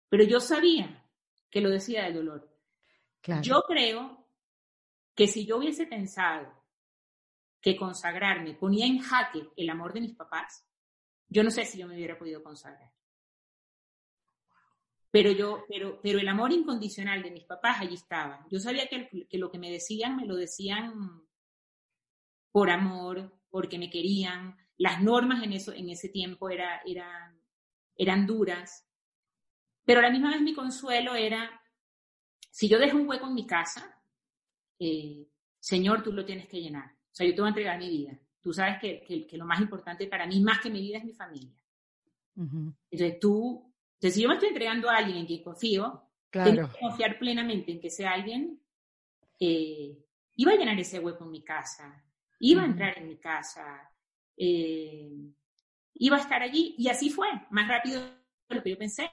[0.08, 1.04] Pero yo sabía
[1.50, 2.58] que lo decía del dolor.
[3.42, 4.26] Yo creo
[5.14, 6.52] que si yo hubiese pensado
[7.60, 10.67] que consagrarme ponía en jaque el amor de mis papás,
[11.28, 12.92] yo no sé si yo me hubiera podido consagrar.
[15.10, 18.46] Pero yo, pero, pero el amor incondicional de mis papás allí estaba.
[18.50, 21.22] Yo sabía que, lo que me decían, me lo decían
[22.52, 24.56] por amor, porque me querían.
[24.76, 27.40] Las normas en, eso, en ese tiempo era, eran,
[27.96, 28.86] eran duras.
[29.84, 31.60] Pero la misma vez mi consuelo era,
[32.50, 33.98] si yo dejo un hueco en mi casa,
[34.78, 35.26] eh,
[35.58, 36.92] Señor, tú lo tienes que llenar.
[36.92, 38.18] O sea, yo te voy a entregar mi vida.
[38.40, 41.12] Tú sabes que, que, lo más importante para mí, más que mi vida, es mi
[41.12, 41.54] familia.
[42.36, 46.78] Entonces tú, entonces si yo me estoy entregando a alguien en quien confío, tengo que
[46.78, 48.60] confiar plenamente en que ese alguien
[49.40, 49.98] eh,
[50.36, 52.04] iba a llenar ese hueco en mi casa,
[52.38, 53.90] iba a entrar en mi casa,
[54.36, 55.10] eh,
[55.94, 58.00] iba a estar allí, y así fue, más rápido
[58.48, 59.10] de lo que yo pensé.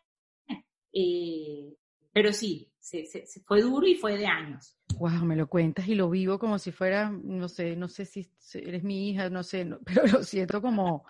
[0.94, 1.76] Eh,
[2.14, 4.78] pero sí, se, fue duro y fue de años.
[4.98, 8.30] Wow, me lo cuentas y lo vivo como si fuera, no sé, no sé si
[8.54, 11.04] eres mi hija, no sé, pero lo siento como,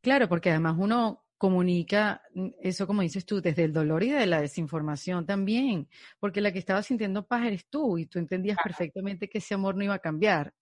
[0.00, 2.22] claro, porque además uno comunica
[2.60, 6.58] eso, como dices tú, desde el dolor y de la desinformación también, porque la que
[6.58, 10.00] estaba sintiendo paz eres tú y tú entendías perfectamente que ese amor no iba a
[10.00, 10.52] cambiar,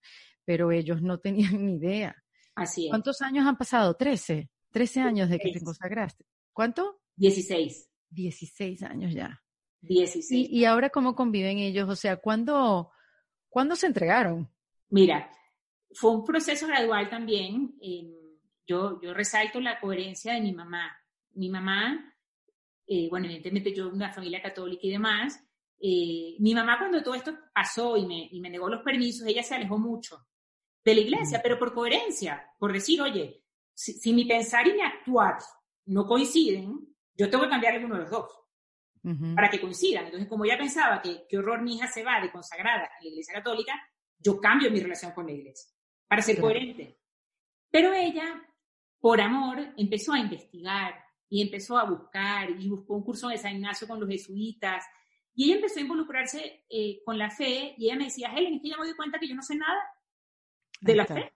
[0.44, 2.14] pero ellos no tenían ni idea.
[2.56, 2.90] Así es.
[2.90, 3.94] ¿Cuántos años han pasado?
[3.94, 4.50] Trece.
[4.70, 6.26] Trece años de que te consagraste.
[6.52, 7.00] ¿Cuánto?
[7.16, 7.88] Dieciséis.
[8.10, 9.43] 16 años ya.
[9.86, 10.48] 16.
[10.50, 11.88] ¿Y, ahora cómo conviven ellos?
[11.88, 12.90] O sea, ¿cuándo,
[13.48, 14.50] ¿cuándo se entregaron?
[14.88, 15.30] Mira,
[15.92, 17.74] fue un proceso gradual también.
[18.66, 20.90] yo, yo resalto la coherencia de mi mamá.
[21.32, 22.14] Mi mamá,
[22.86, 25.44] eh, bueno, evidentemente yo una familia católica y demás,
[25.80, 29.42] eh, mi mamá cuando todo esto pasó y me, y me negó los permisos, ella
[29.42, 30.26] se alejó mucho
[30.84, 33.42] de la iglesia, pero por coherencia, por decir, oye,
[33.72, 35.38] si, si mi pensar y mi actuar
[35.86, 36.78] no coinciden,
[37.16, 38.43] yo tengo que cambiarle uno de los dos
[39.34, 40.06] para que coincidan.
[40.06, 43.08] Entonces, como ella pensaba que qué horror mi hija se va de consagrada a la
[43.08, 43.72] Iglesia Católica,
[44.18, 45.70] yo cambio mi relación con la Iglesia
[46.08, 46.98] para ser coherente.
[47.70, 48.42] Pero ella,
[49.00, 50.94] por amor, empezó a investigar
[51.28, 54.84] y empezó a buscar y buscó un curso de San Ignacio con los jesuitas
[55.34, 58.62] y ella empezó a involucrarse eh, con la fe y ella me decía, Helen, es
[58.62, 59.82] que ya me doy cuenta que yo no sé nada
[60.80, 61.34] de la fe,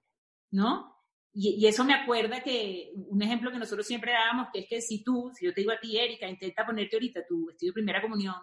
[0.52, 0.97] ¿no?
[1.40, 5.05] Y, eso me acuerda que un ejemplo que nosotros siempre dábamos, que es que si
[5.05, 8.03] tú, si yo te digo a ti, Erika, intenta ponerte ahorita tu vestido de primera
[8.03, 8.35] comunión,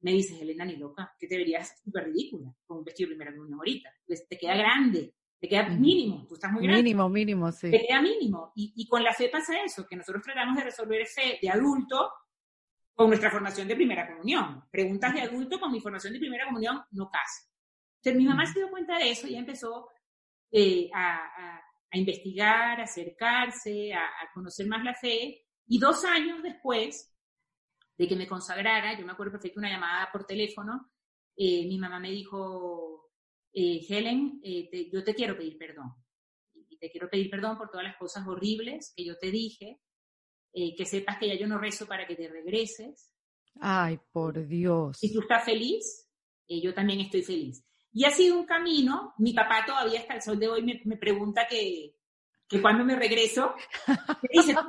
[0.00, 3.32] me dices, Elena, ni loca, que te verías súper ridícula con un vestido de primera
[3.32, 3.90] comunión ahorita.
[4.06, 6.82] Pues te queda grande, te queda mínimo, tú estás muy grande.
[6.82, 7.70] Mínimo, mínimo, sí.
[7.70, 8.52] Te queda mínimo.
[8.54, 12.10] Y, y con la fe pasa eso, que nosotros tratamos de resolver fe de adulto
[12.94, 14.64] con nuestra formación de primera comunión.
[14.70, 17.50] Preguntas de adulto con mi formación de primera comunión no casa.
[17.96, 19.88] Entonces mi mamá se dio cuenta de eso y empezó
[20.50, 25.46] eh, a a investigar, a acercarse, a, conocer más la fe.
[25.66, 27.14] Y dos años después
[27.96, 30.90] de que me consagrara, yo me acuerdo perfecto una llamada por teléfono,
[31.36, 33.10] eh, mi mamá me dijo,
[33.52, 35.94] eh, Helen, eh, yo te quiero pedir perdón.
[36.54, 39.80] Y te quiero pedir perdón por todas las cosas horribles que yo te dije,
[40.52, 43.10] que sepas que ya yo no rezo para que te regreses.
[43.60, 44.96] Ay, por Dios.
[44.98, 46.08] Si tú estás feliz,
[46.48, 47.64] yo también estoy feliz.
[47.96, 51.46] Y ha sido un camino, mi papá todavía hasta el sol de hoy me, pregunta
[51.48, 51.94] que,
[52.48, 53.54] que cuando me regreso,
[53.86, 54.66] me dice, ah,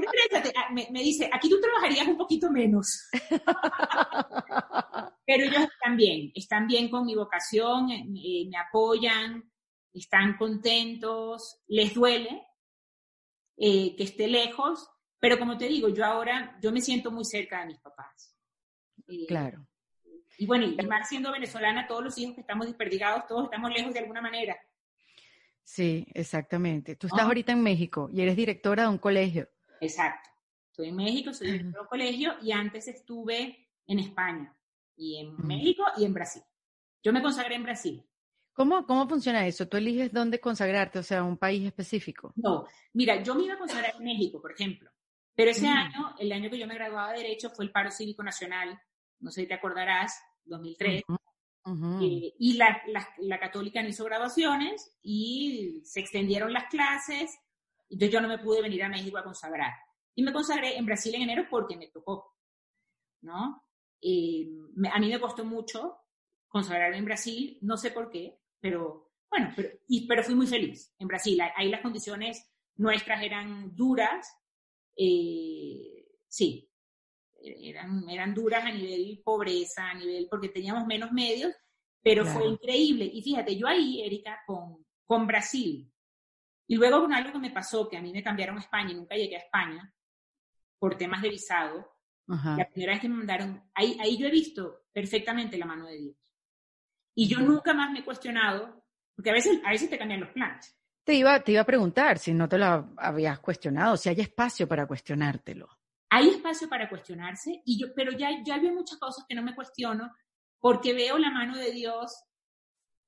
[0.71, 3.09] me, me, dice, aquí tú trabajarías un poquito menos.
[5.25, 9.51] Pero ellos están bien, están bien con mi vocación, eh, me apoyan,
[9.91, 12.45] están contentos, les duele
[13.57, 14.87] eh, que esté lejos,
[15.19, 18.35] pero como te digo, yo ahora, yo me siento muy cerca de mis papás.
[19.07, 19.65] Eh, claro.
[20.37, 23.93] Y bueno, y más siendo venezolana, todos los hijos que estamos desperdigados, todos estamos lejos
[23.93, 24.57] de alguna manera.
[25.63, 26.95] Sí, exactamente.
[26.95, 29.49] Tú estás ahorita en México y eres directora de un colegio.
[29.81, 30.29] Exacto.
[30.69, 34.53] Estoy en México, soy directora de un colegio y antes estuve en España
[34.95, 36.43] y en México y en Brasil.
[37.01, 38.03] Yo me consagré en Brasil.
[38.53, 39.67] ¿Cómo, ¿Cómo funciona eso?
[39.67, 42.31] ¿Tú eliges dónde consagrarte, o sea, un país específico?
[42.35, 44.89] No, mira, yo me iba a consagrar en México, por ejemplo,
[45.33, 48.23] pero ese año, el año que yo me graduaba de Derecho, fue el paro cívico
[48.23, 48.79] nacional
[49.19, 51.03] no sé si te acordarás, 2003.
[52.01, 52.79] Eh, y la,
[53.17, 57.37] la, católica no hizo graduaciones y se extendieron las clases.
[57.89, 59.73] Entonces yo no me pude venir a México a consagrar.
[60.13, 62.35] Y me consagré en Brasil en enero porque me tocó,
[63.21, 63.61] ¿no?
[64.91, 65.97] a mí me costó mucho
[66.47, 70.93] consagrarme en Brasil, no sé por qué, pero bueno, pero, y, pero fui muy feliz
[70.99, 71.39] en Brasil.
[71.55, 74.33] Ahí las condiciones nuestras eran duras.
[74.95, 76.69] Eh, sí,
[77.45, 81.53] eran, eran duras a nivel pobreza, a nivel, porque teníamos menos medios,
[82.01, 83.09] pero fue increíble.
[83.11, 85.91] Y fíjate, yo ahí, Erika, con, con Brasil,
[86.67, 88.95] y luego con algo que me pasó, que a mí me cambiaron a España y
[88.95, 89.93] nunca llegué a España,
[90.79, 91.91] por temas de visado,
[92.27, 95.97] la primera vez que me mandaron, ahí, ahí yo he visto perfectamente la mano de
[95.97, 96.15] Dios.
[97.15, 98.83] Y yo nunca más me he cuestionado,
[99.15, 100.75] porque a veces, a veces te cambian los planes.
[101.03, 104.67] Te iba, te iba a preguntar si no te lo habías cuestionado, si hay espacio
[104.67, 105.69] para cuestionártelo
[106.15, 109.53] hay espacio para cuestionarse, y yo, pero ya, ya veo muchas cosas que no me
[109.53, 110.09] cuestiono
[110.61, 112.23] porque veo la mano de Dios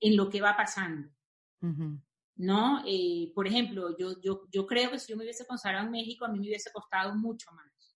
[0.01, 1.09] en lo que va pasando.
[2.35, 2.83] ¿No?
[2.85, 6.25] Eh, por ejemplo, yo, yo, yo creo que si yo me hubiese consagrado en México,
[6.25, 7.95] a mí me hubiese costado mucho más.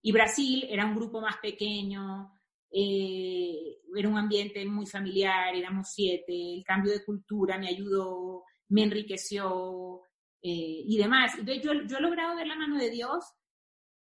[0.00, 2.32] Y Brasil era un grupo más pequeño,
[2.70, 8.84] eh, era un ambiente muy familiar, éramos siete, el cambio de cultura me ayudó, me
[8.84, 10.02] enriqueció
[10.40, 11.34] eh, y demás.
[11.36, 13.24] Entonces yo, yo he logrado ver la mano de Dios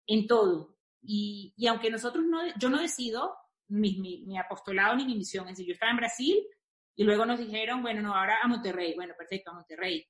[0.07, 0.77] en todo.
[1.03, 3.37] Y, y aunque nosotros no, yo no decido
[3.69, 6.47] mi, mi, mi, apostolado ni mi misión, es decir, yo estaba en Brasil
[6.95, 10.07] y luego nos dijeron, bueno, no, ahora a Monterrey, bueno, perfecto, a Monterrey.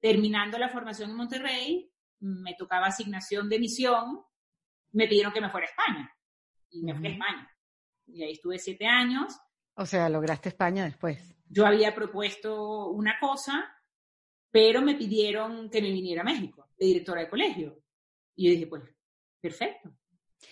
[0.00, 4.22] Terminando la formación en Monterrey, me tocaba asignación de misión,
[4.92, 6.16] me pidieron que me fuera a España
[6.70, 7.50] y me fui a España.
[8.06, 9.38] Y ahí estuve siete años.
[9.74, 11.34] O sea, lograste España después.
[11.48, 13.76] Yo había propuesto una cosa,
[14.50, 17.82] pero me pidieron que me viniera a México, de directora de colegio.
[18.34, 18.82] Y yo dije, pues,
[19.42, 19.90] perfecto.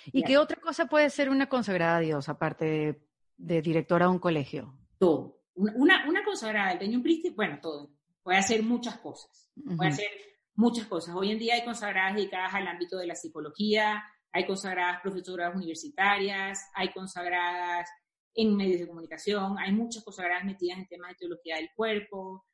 [0.06, 3.00] ¿Y qué otra cosa puede ser una consagrada a Dios, aparte
[3.36, 4.74] de, directora de un colegio?
[4.98, 5.40] Todo.
[5.54, 7.90] Una, una consagrada, el un príncipe, bueno, todo.
[8.22, 9.50] Puede hacer muchas cosas.
[9.76, 10.08] Puede hacer
[10.54, 11.14] muchas cosas.
[11.16, 16.70] Hoy en día hay consagradas dedicadas al ámbito de la psicología, hay consagradas profesoras universitarias,
[16.74, 17.88] hay consagradas
[18.34, 22.46] en medios de comunicación, hay muchas consagradas metidas en temas de teología del cuerpo,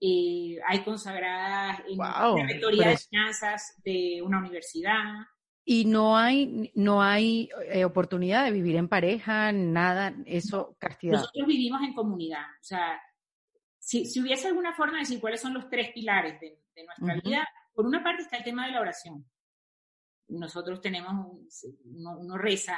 [0.00, 5.02] eh, hay consagradas en la rectoría de enseñanzas de una universidad.
[5.70, 11.18] Y no hay, no hay eh, oportunidad de vivir en pareja, nada, eso, castidad.
[11.18, 12.40] Nosotros vivimos en comunidad.
[12.40, 12.98] O sea,
[13.78, 17.48] si, si hubiese alguna forma de decir cuáles son los tres pilares de, nuestra vida,
[17.74, 19.26] por una parte está el tema de la oración
[20.28, 21.42] nosotros tenemos,
[21.84, 22.76] uno, reza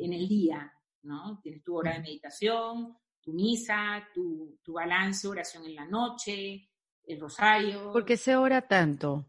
[0.00, 1.40] en el día, ¿no?
[1.42, 6.70] Tienes tu hora de meditación, tu misa, tu, tu balance, oración en la noche,
[7.04, 7.92] el rosario.
[7.92, 9.26] ¿Por qué se ora tanto?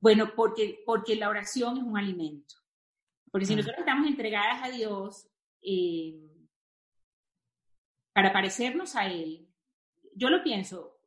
[0.00, 2.54] Bueno, porque, porque la oración es un alimento.
[3.30, 3.56] Porque si ah.
[3.56, 5.28] nosotros estamos entregadas a Dios
[5.62, 6.14] eh,
[8.12, 9.48] para parecernos a Él,
[10.14, 10.98] yo lo pienso,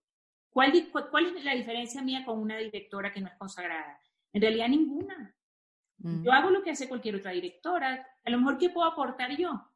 [0.49, 3.99] ¿cuál, ¿cuál es la diferencia mía con una directora que no es consagrada?
[4.34, 5.36] En realidad ninguna.
[5.97, 6.23] Mm.
[6.23, 8.08] Yo hago lo que hace cualquier otra directora.
[8.23, 9.69] A lo mejor, ¿qué puedo aportar yo?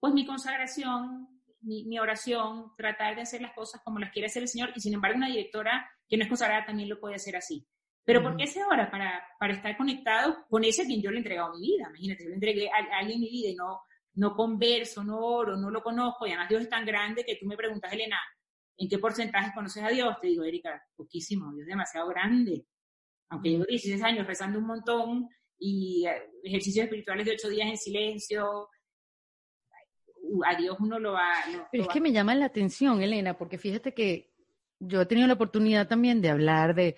[0.00, 1.28] Pues mi consagración,
[1.60, 4.72] mi, oración, tratar de hacer las cosas como las quiere hacer el Señor.
[4.74, 7.66] Y sin embargo, una directora que no es consagrada también lo puede hacer así.
[8.08, 8.90] Pero ¿por qué se ora?
[8.90, 11.88] Para, para estar conectado con ese a quien yo le he entregado mi vida.
[11.90, 13.82] Imagínate, yo le entregué a, alguien mi vida y no,
[14.14, 16.26] no converso, no oro, no lo conozco.
[16.26, 18.18] Y además Dios es tan grande que tú me preguntas, Elena,
[18.78, 20.16] ¿en qué porcentaje conoces a Dios?
[20.22, 21.52] Te digo, Erika, poquísimo.
[21.52, 22.64] Dios es demasiado grande
[23.30, 27.76] aunque llevo 16 años rezando un montón y eh, ejercicios espirituales de 8 días en
[27.76, 28.68] silencio,
[30.46, 31.32] a Dios uno lo va...
[31.70, 34.32] Pero es que me llama la atención, Elena, porque fíjate que
[34.78, 36.96] yo he tenido la oportunidad también de hablar de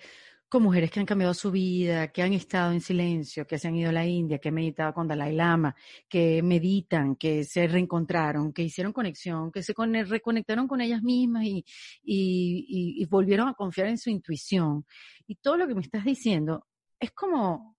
[0.51, 3.75] con mujeres que han cambiado su vida, que han estado en silencio, que se han
[3.77, 5.73] ido a la India, que han meditado con Dalai Lama,
[6.09, 11.63] que meditan, que se reencontraron, que hicieron conexión, que se reconectaron con ellas mismas y,
[12.03, 14.85] y, volvieron a confiar en su intuición.
[15.25, 16.67] Y todo lo que me estás diciendo
[16.99, 17.77] es como,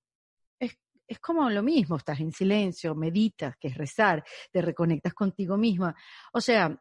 [0.58, 5.58] es, es como lo mismo, estás en silencio, meditas, que es rezar, te reconectas contigo
[5.58, 5.94] misma.
[6.32, 6.80] O sea,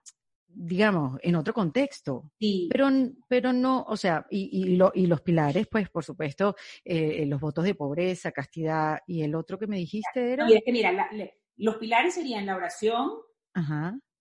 [0.54, 2.32] digamos, en otro contexto.
[2.40, 2.68] Sí.
[2.72, 2.90] Pero,
[3.28, 7.76] pero no, o sea, y, y, los pilares, pues, por supuesto, eh, los votos de
[7.76, 10.50] pobreza, castidad, y el otro que me dijiste era...
[10.50, 11.10] Y es que mira,
[11.58, 13.12] los pilares serían la oración,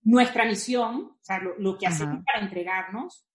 [0.03, 3.27] nuestra misión, o sea, lo, que hacemos para entregarnos,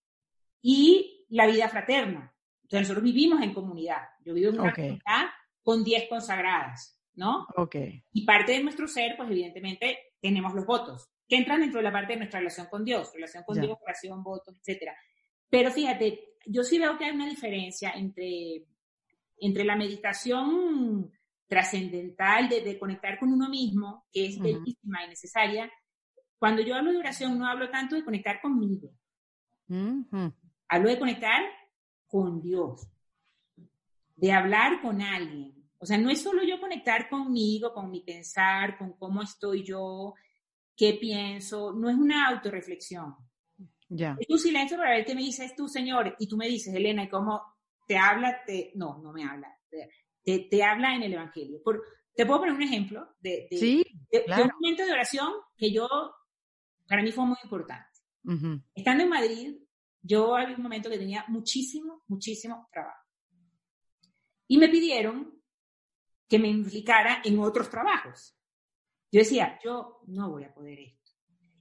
[0.62, 2.34] y la vida fraterna.
[2.64, 4.02] Entonces, nosotros vivimos en comunidad.
[4.24, 5.26] Yo vivo en una comunidad
[5.62, 7.48] con 10 consagradas, ¿no?
[7.56, 7.76] Ok.
[8.14, 11.92] Y parte de nuestro ser, pues, evidentemente, tenemos los votos que entran dentro de la
[11.92, 14.92] parte de nuestra relación con Dios, relación con Dios, oración, votos, etc.
[15.50, 18.66] Pero fíjate, yo sí veo que hay una diferencia entre,
[19.40, 21.12] entre la meditación
[21.48, 25.72] trascendental de, conectar con uno mismo, que es bellísima y necesaria.
[26.38, 28.92] Cuando yo hablo de oración, no hablo tanto de conectar conmigo.
[30.68, 31.42] Hablo de conectar
[32.08, 32.88] con Dios,
[34.16, 35.54] de hablar con alguien.
[35.78, 40.14] O sea, no es solo yo conectar conmigo, con mi pensar, con cómo estoy yo,
[40.76, 43.16] qué pienso, no es una autorreflexión.
[43.90, 44.18] Ya.
[44.20, 47.04] Es un silencio para ver qué me dices tú, Señor, y tú me dices, Elena,
[47.04, 47.42] ¿y cómo
[47.88, 48.44] te habla?
[48.46, 48.72] Te...
[48.76, 49.56] No, no me habla.
[50.24, 51.62] Te, te habla en el Evangelio.
[51.64, 51.84] Por,
[52.16, 55.88] te puedo poner un ejemplo de, de, sí, un momento de oración que yo,
[56.88, 57.86] para mí fue muy importante.
[58.74, 59.56] Estando en Madrid,
[60.02, 63.04] yo había un momento que tenía muchísimo, muchísimo trabajo.
[64.48, 65.42] Y me pidieron
[66.28, 68.36] que me implicara en otros trabajos.
[69.16, 71.14] Yo decía, yo no voy a poder esto.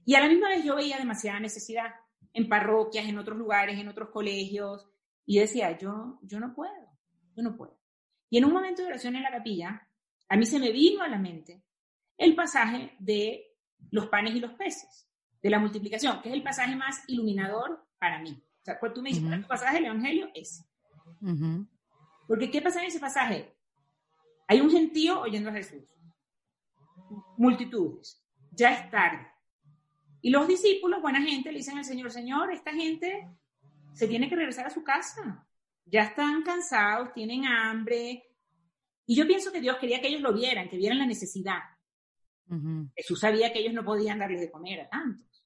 [0.03, 1.85] Y a la misma vez yo veía demasiada necesidad
[2.33, 4.85] en parroquias, en otros lugares, en otros colegios,
[5.25, 6.91] y decía, yo, yo no puedo,
[7.33, 7.79] yo no puedo.
[8.29, 9.87] Y en un momento de oración en la capilla,
[10.27, 11.63] a mí se me vino a la mente
[12.17, 13.45] el pasaje de
[13.89, 15.09] los panes y los peces,
[15.41, 18.31] de la multiplicación, que es el pasaje más iluminador para mí.
[18.31, 20.29] O sea, cuando tú me dices, uh pasaje del Evangelio?
[20.33, 20.69] Es.
[22.27, 23.55] Porque ¿qué pasa en ese pasaje?
[24.45, 25.94] Hay un gentío oyendo a Jesús.
[27.37, 28.23] Multitudes.
[28.51, 29.27] Ya es tarde.
[30.21, 33.29] Y los discípulos, buena gente, le dicen al Señor, Señor, esta gente
[33.93, 35.47] se tiene que regresar a su casa.
[35.85, 38.23] Ya están cansados, tienen hambre.
[39.05, 41.59] Y yo pienso que Dios quería que ellos lo vieran, que vieran la necesidad.
[42.95, 45.45] Jesús sabía que ellos no podían darles de comer a tantos.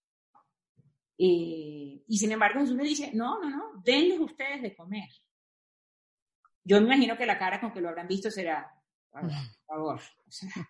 [1.18, 5.10] Eh, y sin embargo Jesús le dice, no, no, no, denles ustedes de comer.
[6.64, 8.72] Yo me imagino que la cara con que lo habrán visto será,
[9.12, 9.30] por
[9.66, 10.70] favor, o sea,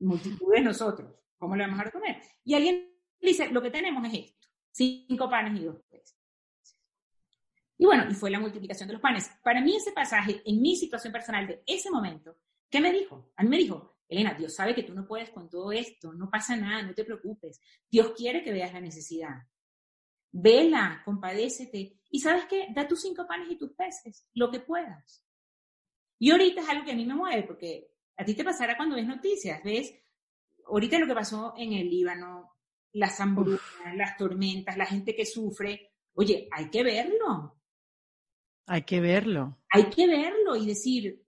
[0.00, 2.20] multitud de nosotros, ¿cómo le vamos a comer?
[2.44, 2.90] Y alguien
[3.20, 6.16] dice, lo que tenemos es esto, cinco panes y dos peces.
[7.78, 9.30] Y bueno, y fue la multiplicación de los panes.
[9.42, 12.36] Para mí ese pasaje, en mi situación personal de ese momento,
[12.68, 13.30] ¿qué me dijo?
[13.36, 16.28] A mí me dijo, Elena, Dios sabe que tú no puedes con todo esto, no
[16.28, 17.60] pasa nada, no te preocupes.
[17.88, 19.46] Dios quiere que veas la necesidad.
[20.32, 22.00] Vela, compadécete.
[22.10, 25.24] Y sabes qué, da tus cinco panes y tus peces, lo que puedas.
[26.18, 28.96] Y ahorita es algo que a mí me mueve, porque a ti te pasará cuando
[28.96, 29.94] ves noticias, ves,
[30.66, 32.56] ahorita lo que pasó en el Líbano,
[32.92, 33.60] las hambrunas,
[33.94, 37.60] las tormentas, la gente que sufre, oye, hay que verlo.
[38.66, 39.58] Hay que verlo.
[39.70, 41.24] Hay que verlo y decir,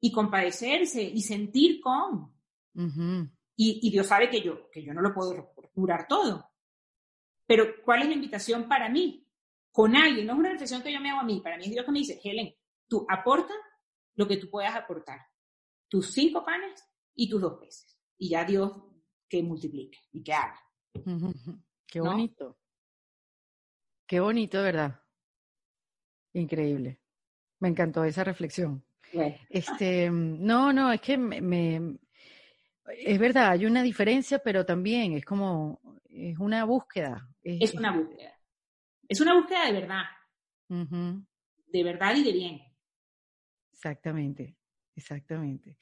[0.00, 2.34] y compadecerse y sentir con.
[3.56, 6.50] y, Dios sabe que yo, que yo no lo puedo curar todo.
[7.46, 9.28] Pero, ¿cuál es la invitación para mí?
[9.70, 11.70] Con alguien, no es una reflexión que yo me hago a mí, para mí es
[11.70, 12.52] Dios que me dice, Helen,
[12.88, 13.54] tú aporta
[14.16, 15.31] lo que tú puedas aportar.
[15.92, 16.82] Tus cinco panes
[17.14, 18.00] y tus dos peces.
[18.16, 18.72] Y ya Dios
[19.28, 20.58] que multiplique y que haga.
[21.86, 22.58] Qué bonito.
[24.06, 25.02] Qué bonito, ¿verdad?
[26.32, 26.98] Increíble.
[27.58, 28.82] Me encantó esa reflexión.
[29.50, 31.98] Este, no, no, es que me,
[32.86, 37.28] es verdad, hay una diferencia, pero también es como, es una búsqueda.
[37.42, 38.32] Es, una búsqueda.
[39.06, 40.04] Es una búsqueda de verdad.
[41.66, 42.62] De verdad y de bien.
[43.70, 44.56] Exactamente,
[44.96, 45.76] exactamente.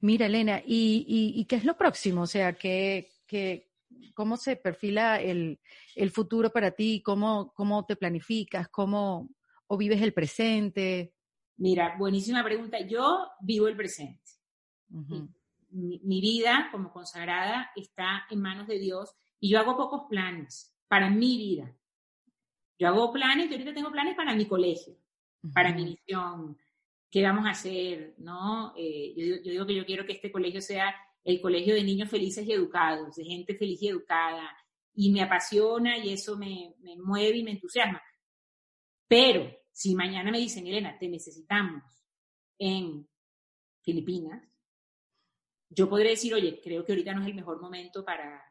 [0.00, 2.22] Mira, Elena, ¿y, y, qué es lo próximo?
[2.22, 3.70] O sea, ¿qué, qué,
[4.14, 5.60] ¿cómo se perfila el,
[5.94, 7.02] el futuro para ti?
[7.04, 8.68] ¿Cómo, ¿Cómo te planificas?
[8.68, 9.28] ¿Cómo,
[9.66, 11.14] o vives el presente?
[11.56, 12.80] Mira, buenísima pregunta.
[12.80, 14.20] Yo vivo el presente.
[14.88, 21.08] mi, vida como consagrada está en manos de Dios y yo hago pocos planes para
[21.08, 21.74] mi vida.
[22.78, 24.96] Yo hago planes, yo ahorita tengo planes para mi colegio,
[25.54, 26.58] para mi misión,
[27.12, 28.72] qué vamos a hacer, ¿no?
[28.74, 29.12] Eh,
[29.44, 32.52] yo, digo que yo quiero que este colegio sea el colegio de niños felices y
[32.52, 34.56] educados, de gente feliz y educada,
[34.94, 38.02] y me apasiona y eso me, me mueve y me entusiasma.
[39.06, 41.82] Pero si mañana me dicen, Elena, te necesitamos
[42.58, 43.06] en
[43.82, 44.42] Filipinas,
[45.68, 48.42] yo podré decir, oye, creo que ahorita no es el mejor momento para,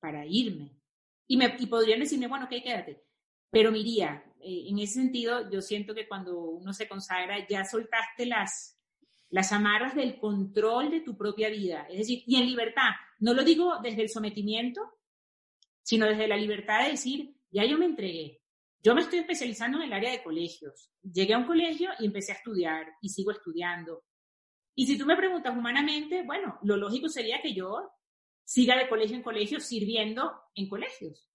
[0.00, 0.80] para irme.
[1.28, 3.04] Y, me, y podrían decirme, bueno, ok, quédate.
[3.50, 8.26] Pero miría, eh, en ese sentido, yo siento que cuando uno se consagra, ya soltaste
[8.26, 8.78] las,
[9.30, 11.86] las amarras del control de tu propia vida.
[11.90, 12.90] Es decir, y en libertad.
[13.18, 14.82] No lo digo desde el sometimiento,
[15.82, 18.42] sino desde la libertad de decir, ya yo me entregué,
[18.82, 20.90] yo me estoy especializando en el área de colegios.
[21.02, 24.04] Llegué a un colegio y empecé a estudiar y sigo estudiando.
[24.74, 27.90] Y si tú me preguntas humanamente, bueno, lo lógico sería que yo
[28.44, 31.30] siga de colegio en colegio sirviendo en colegios.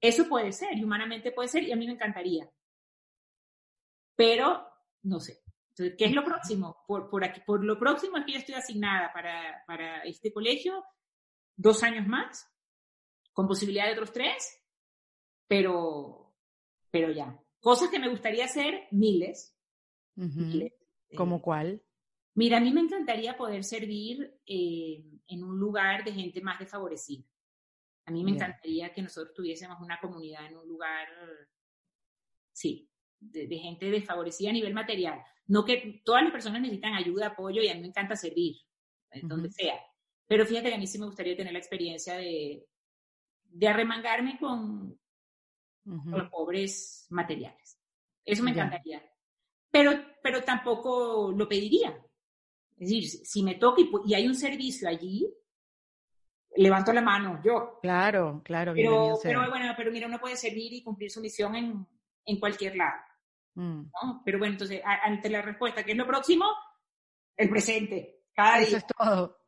[0.00, 2.48] Eso puede ser, y humanamente puede ser, y a mí me encantaría.
[4.16, 4.66] Pero
[5.02, 5.42] no sé.
[5.70, 6.84] Entonces, ¿qué es lo próximo?
[6.86, 10.84] Por, por, aquí, por lo próximo es que yo estoy asignada para, para este colegio
[11.56, 12.48] dos años más,
[13.32, 14.60] con posibilidad de otros tres,
[15.46, 16.28] pero
[16.90, 17.38] pero ya.
[17.60, 19.56] Cosas que me gustaría hacer, miles.
[21.16, 21.82] ¿Como eh, cuál?
[22.34, 27.24] Mira, a mí me encantaría poder servir eh, en un lugar de gente más desfavorecida.
[28.08, 31.06] A mí me encantaría que nosotros tuviésemos una comunidad en un lugar,
[32.52, 32.90] sí,
[33.20, 35.22] de, gente desfavorecida a nivel material.
[35.46, 38.56] No que todas las personas necesitan ayuda, apoyo y a mí me encanta servir,
[39.10, 39.78] en donde sea.
[40.26, 42.66] Pero fíjate que a mí sí me gustaría tener la experiencia de,
[43.44, 44.98] de arremangarme con,
[45.84, 47.78] los pobres materiales.
[48.24, 49.02] Eso me encantaría.
[49.70, 49.92] Pero,
[50.22, 51.90] pero tampoco lo pediría.
[52.78, 55.30] Es decir, si me toca y, hay un servicio allí,
[56.62, 57.78] levanto la mano yo.
[57.80, 58.72] Claro, claro.
[58.74, 61.86] Pero, pero bueno, pero mira, uno puede servir y cumplir su misión en,
[62.24, 63.00] en cualquier lado.
[63.54, 63.90] Mm.
[64.24, 66.46] Pero bueno, entonces, ante la respuesta, ¿qué es lo próximo?
[67.36, 68.22] El presente.
[68.34, 69.38] Cada Eso es todo.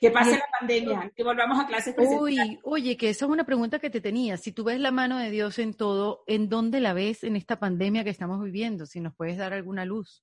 [0.00, 2.58] Que pase la pandemia, que volvamos a clases presenciales.
[2.62, 4.36] Uy, oye, que esa es una pregunta que te tenía.
[4.36, 7.58] Si tú ves la mano de Dios en todo, ¿en dónde la ves en esta
[7.58, 8.86] pandemia que estamos viviendo?
[8.86, 10.22] Si nos puedes dar alguna luz.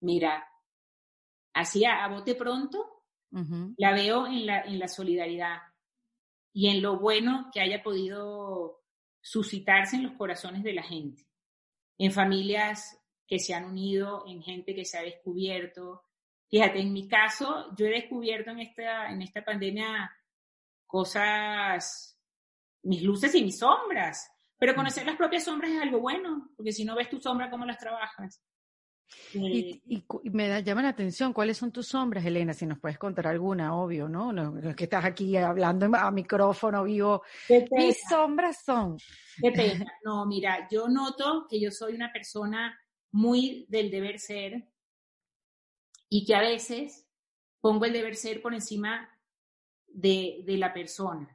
[0.00, 0.46] Mira,
[1.52, 2.97] así a, bote pronto,
[3.30, 5.58] la veo en la, en la solidaridad
[6.52, 8.82] y en lo bueno que haya podido
[9.20, 11.26] suscitarse en los corazones de la gente,
[11.98, 16.02] en familias que se han unido, en gente que se ha descubierto.
[16.48, 20.10] Fíjate, en mi caso, yo he descubierto en esta, en esta pandemia
[20.86, 22.18] cosas,
[22.82, 26.84] mis luces y mis sombras, pero conocer las propias sombras es algo bueno, porque si
[26.84, 28.42] no ves tu sombra, ¿cómo las trabajas?
[29.32, 32.52] Y, me da, llama la atención, ¿cuáles son tus sombras, Elena?
[32.52, 34.32] Si nos puedes contar alguna, obvio, ¿no?
[34.32, 37.22] no que estás aquí hablando a micrófono vivo.
[37.70, 38.98] Mis sombras son.
[39.40, 39.86] Qué pena.
[40.04, 42.78] No, mira, yo noto que yo soy una persona
[43.12, 44.68] muy del deber ser
[46.08, 47.06] y que a veces
[47.60, 49.08] pongo el deber ser por encima
[49.86, 51.34] de, de la persona.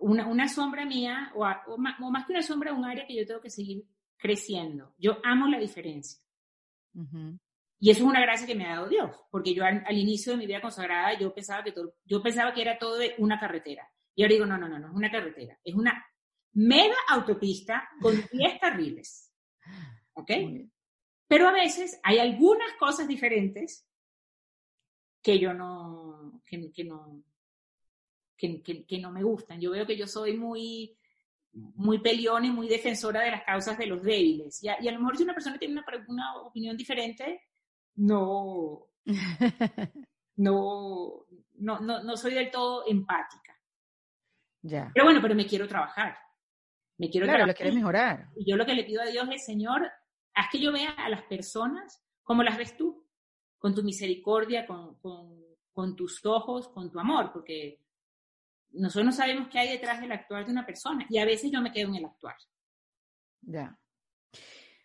[0.00, 3.40] Una, una sombra mía, o, o, más, que una sombra, un área que yo tengo
[3.40, 3.84] que seguir
[4.20, 4.94] creciendo.
[4.98, 6.20] Yo amo la diferencia.
[7.78, 10.38] Y eso es una gracia que me ha dado Dios, porque yo al, inicio de
[10.38, 13.90] mi vida consagrada yo pensaba que todo, yo pensaba que era todo de una carretera.
[14.14, 16.04] Y ahora digo, no, no, no, no es una carretera, es una
[16.52, 19.32] mega autopista con 10 carriles.
[20.12, 20.30] ¿Ok?
[21.26, 23.86] Pero a veces hay algunas cosas diferentes
[25.22, 27.22] que yo no, que, que no,
[28.36, 29.60] que, que, no me gustan.
[29.60, 30.98] Yo veo que yo soy muy,
[31.52, 34.62] muy peleona y muy defensora de las causas de los débiles.
[34.62, 37.42] Y a, y a lo mejor si una persona tiene una, una opinión diferente,
[37.96, 38.86] no,
[40.36, 41.26] no,
[41.56, 43.56] no, no, no soy del todo empática.
[44.62, 44.90] Ya.
[44.94, 46.16] Pero bueno, pero me quiero trabajar.
[46.98, 47.66] Me quiero claro, trabajar.
[47.66, 48.28] lo mejorar.
[48.36, 49.90] Y yo lo que le pido a Dios es, Señor,
[50.34, 53.06] haz que yo vea a las personas como las ves tú,
[53.58, 55.42] con tu misericordia, con, con,
[55.72, 57.80] con tus ojos, con tu amor, porque
[58.72, 61.60] nosotros no sabemos qué hay detrás del actuar de una persona y a veces yo
[61.60, 62.36] me quedo en el actuar.
[63.42, 63.78] Ya.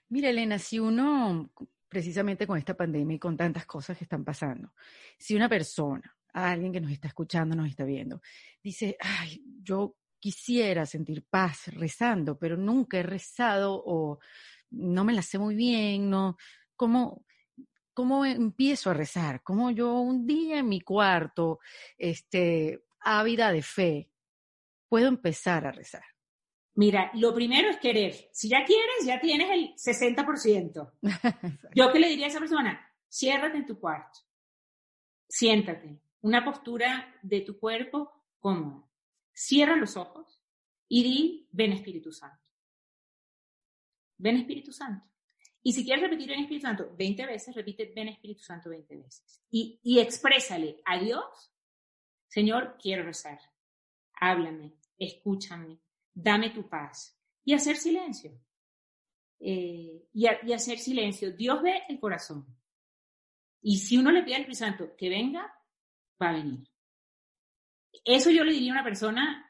[0.09, 1.51] Mira, Elena, si uno,
[1.87, 4.73] precisamente con esta pandemia y con tantas cosas que están pasando,
[5.17, 8.21] si una persona, alguien que nos está escuchando, nos está viendo,
[8.61, 14.19] dice, ay, yo quisiera sentir paz rezando, pero nunca he rezado o
[14.71, 16.37] no me la sé muy bien, no,
[16.75, 17.23] ¿cómo,
[17.93, 19.41] cómo empiezo a rezar?
[19.43, 21.59] ¿Cómo yo un día en mi cuarto,
[21.97, 24.09] este, ávida de fe,
[24.89, 26.03] puedo empezar a rezar?
[26.75, 28.29] Mira, lo primero es querer.
[28.33, 30.91] Si ya quieres, ya tienes el 60%.
[31.75, 34.19] Yo qué le diría a esa persona, ciérrate en tu cuarto,
[35.29, 38.83] siéntate, una postura de tu cuerpo cómoda.
[39.31, 40.41] Cierra los ojos
[40.87, 42.43] y di, ven Espíritu Santo.
[44.17, 45.05] Ven Espíritu Santo.
[45.63, 49.41] Y si quieres repetir ven Espíritu Santo 20 veces, repite ven Espíritu Santo 20 veces.
[49.49, 51.54] Y, y exprésale a Dios
[52.35, 53.39] Señor, quiero rezar.
[54.19, 55.79] Háblame, escúchame,
[56.13, 57.17] dame tu paz.
[57.45, 58.37] Y hacer silencio.
[59.39, 61.31] Eh, y, hacer silencio.
[61.31, 62.45] Dios ve el corazón.
[63.61, 65.49] Y si uno le pide al Espíritu Santo que venga,
[66.21, 66.67] va a venir.
[68.03, 69.49] Eso yo le diría a una persona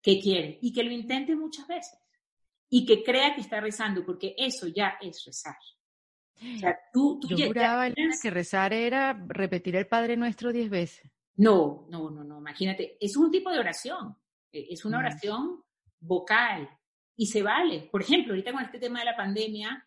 [0.00, 1.98] que quiere y que lo intente muchas veces
[2.70, 5.58] y que crea que está rezando, porque eso ya es rezar.
[6.40, 11.10] O sea, tú, tú yo juraba, que rezar era repetir el Padre Nuestro diez veces.
[11.36, 14.16] No, no, no, no, imagínate, es un tipo de oración,
[14.52, 15.62] e, es una oración
[16.00, 16.68] vocal
[17.16, 17.88] y se vale.
[17.90, 19.86] Por ejemplo, ahorita con este tema de la pandemia,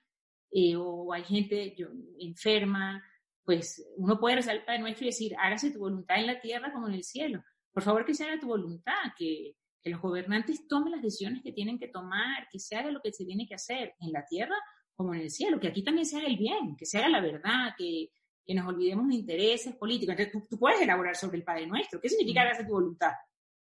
[0.52, 1.76] eh, o hay gente
[2.20, 3.04] enferma,
[3.44, 6.72] pues uno puede rezar el Padre Nuestro y decir, hágase tu voluntad en la tierra
[6.72, 7.44] como en el cielo.
[7.72, 11.52] Por favor, que se haga tu voluntad, que, que los gobernantes tomen las decisiones que
[11.52, 14.56] tienen que tomar, que se haga lo que se tiene que hacer en la tierra
[14.96, 17.22] como en el cielo, que aquí también se haga el bien, que se haga la
[17.22, 18.10] verdad, que,
[18.50, 20.16] que nos olvidemos de intereses políticos.
[20.18, 22.02] Entonces, tú, puedes elaborar sobre el Padre Nuestro.
[22.02, 23.12] ¿Qué significa hacer tu voluntad?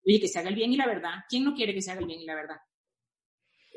[0.03, 1.11] Oye, que se haga el bien y la verdad.
[1.29, 2.57] ¿Quién no quiere que se haga el bien y la verdad?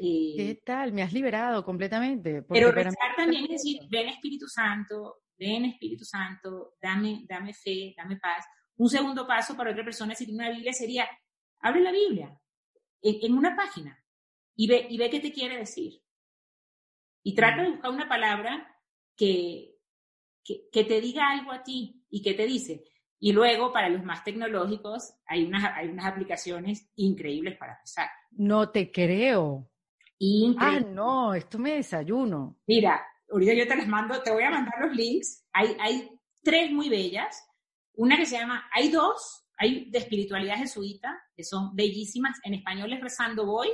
[0.01, 0.93] Eh, ¿Qué tal?
[0.93, 2.43] Me has liberado completamente.
[2.43, 8.15] Pero rezar también es decir, ven Espíritu Santo, ven Espíritu Santo, dame, dame fe, dame
[8.15, 8.45] paz.
[8.77, 11.09] Un segundo paso para otra persona, si tiene una Biblia, sería,
[11.59, 12.33] abre la Biblia
[13.01, 14.01] en, una página
[14.55, 16.01] y ve, y ve qué te quiere decir.
[17.21, 18.65] Y trata de buscar una palabra
[19.17, 19.70] que,
[20.43, 22.83] que, te diga algo a ti y que te dice.
[23.19, 28.09] Y luego, para los más tecnológicos, hay unas, hay unas aplicaciones increíbles para empezar.
[28.31, 29.69] No te creo.
[30.57, 32.59] Ah, no, esto me desayuno.
[32.67, 35.45] Mira, ahorita yo te las mando, te voy a mandar los links.
[35.53, 36.09] Hay, hay
[36.43, 37.43] tres muy bellas.
[37.93, 42.39] Una que se llama, hay dos, hay de espiritualidad jesuita, que son bellísimas.
[42.43, 43.69] En español es Rezando Voy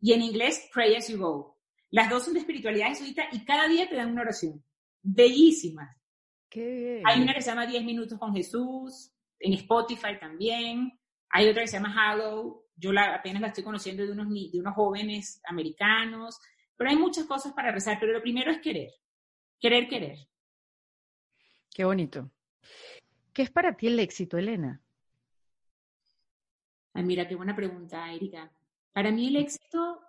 [0.00, 1.58] y en inglés Pray As You Go.
[1.90, 4.65] Las dos son de espiritualidad jesuita y cada día te dan una oración
[5.06, 5.96] bellísimas.
[7.04, 10.98] Hay una que se llama 10 minutos con Jesús, en Spotify también.
[11.30, 12.64] Hay otra que se llama Hallow.
[12.76, 16.40] Yo la, apenas la estoy conociendo de unos, de unos jóvenes americanos.
[16.76, 18.90] Pero hay muchas cosas para rezar, pero lo primero es querer.
[19.60, 20.18] Querer, querer.
[21.70, 22.30] Qué bonito.
[23.32, 24.80] ¿Qué es para ti el éxito, Elena?
[26.94, 28.50] Ay, mira, qué buena pregunta, Erika.
[28.92, 30.00] Para mí el éxito,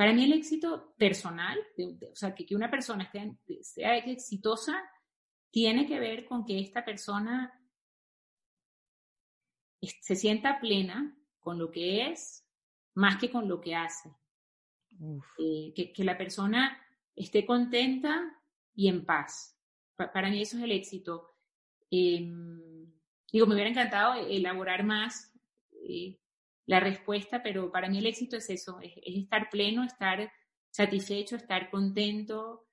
[0.00, 1.58] para mí el éxito personal,
[2.10, 4.82] o sea, que, que una persona esté, sea exitosa,
[5.50, 7.52] tiene que ver con que esta persona
[9.82, 12.48] se sienta plena con lo que es
[12.94, 14.10] más que con lo que hace.
[15.38, 16.82] Eh, que, la persona
[17.14, 18.42] esté contenta
[18.74, 19.54] y en paz.
[19.96, 21.36] para mí eso es el éxito.
[21.90, 22.90] Em,
[23.30, 25.30] digo, me hubiera encantado elaborar más
[25.86, 26.18] eh,
[26.66, 30.30] la respuesta, pero para mí el éxito es eso, es, estar pleno, estar
[30.70, 32.68] satisfecho, estar contento.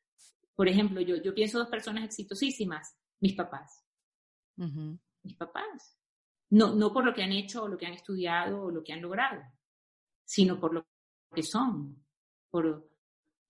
[0.55, 3.83] Por ejemplo, yo, yo pienso dos personas exitosísimas, mis papás.
[4.55, 5.97] Mis papás.
[6.49, 8.93] No, no por lo que han hecho o lo que han estudiado o lo que
[8.93, 9.41] han logrado,
[10.23, 10.87] sino por lo
[11.33, 12.05] que son,
[12.49, 12.89] por,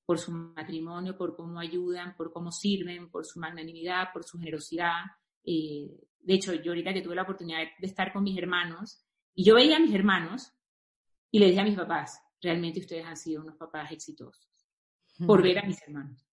[0.05, 5.03] por su matrimonio, por cómo ayudan, por cómo sirven, por su magnanimidad, por su generosidad.
[5.43, 9.06] Eh, de hecho, yo ahorita que tuve la oportunidad de estar con mis hermanos,
[9.37, 10.51] y yo veía a mis hermanos
[11.29, 14.49] y le dije a mis papás, realmente ustedes han sido unos papás exitosos,
[15.27, 16.27] por ver a mis hermanos.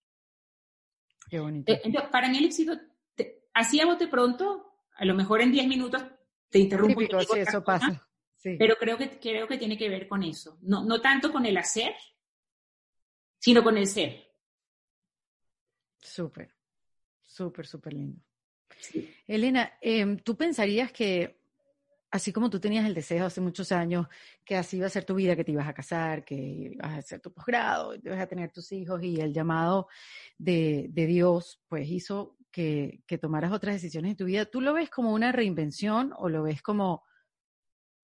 [1.28, 1.70] Qué bonito.
[1.70, 2.72] Eh, entonces, para mí el éxito,
[3.52, 6.02] así a bote pronto, a lo mejor en 10 minutos
[6.48, 7.02] te interrumpo.
[7.02, 8.09] sí, eso pasa.
[8.42, 10.59] Pero creo que, creo que tiene que ver con eso.
[10.62, 11.94] No, no tanto con el hacer,
[13.38, 14.32] sino con el ser.
[16.00, 16.55] Súper,
[17.22, 18.22] súper, súper lindo.
[19.26, 21.43] Elena, em, ¿tú pensarías que,
[22.14, 24.06] así como tú tenías el deseo hace muchos años,
[24.44, 26.96] que así iba a ser tu vida, que te ibas a casar, que ibas a
[26.98, 29.88] hacer tu posgrado, ibas a tener tus hijos y el llamado
[30.38, 34.90] de, de Dios, pues hizo que, tomaras otras decisiones en tu vida, ¿tú lo ves
[34.90, 37.02] como una reinvención o lo ves como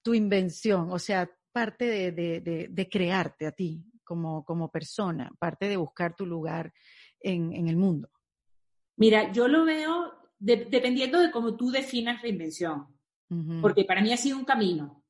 [0.02, 0.90] tu invención?
[0.90, 6.72] O sea, parte de, crearte a ti como, como, persona, parte de buscar tu lugar
[7.20, 8.10] en, el mundo.
[8.96, 12.88] Mira, yo lo veo dependiendo de cómo tú definas reinvención,
[13.60, 15.04] porque para mí ha sido un camino.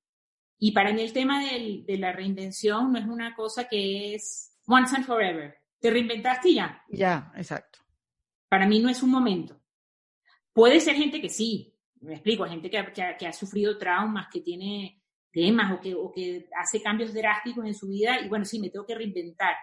[0.59, 4.95] Y para mí el tema de la reinvención no es una cosa que es once
[4.95, 5.55] and forever.
[5.79, 6.83] Te reinventaste y ya.
[6.91, 7.79] Ya, exacto.
[8.49, 9.61] Para mí no es un momento.
[10.53, 15.73] Puede ser gente que sí, me explico, gente que ha, sufrido traumas, que tiene temas
[15.73, 18.85] o que, o que hace cambios drásticos en su vida y bueno, sí, me tengo
[18.85, 19.55] que reinventar.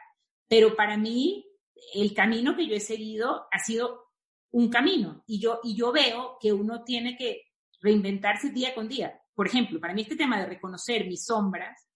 [0.48, 1.46] Pero para mí,
[1.94, 4.08] el camino que yo he seguido ha sido
[4.52, 7.47] un camino y yo, y yo veo que uno tiene que
[7.80, 9.20] reinventarse día con día.
[9.34, 11.88] Por ejemplo, para mí este tema de reconocer mis sombras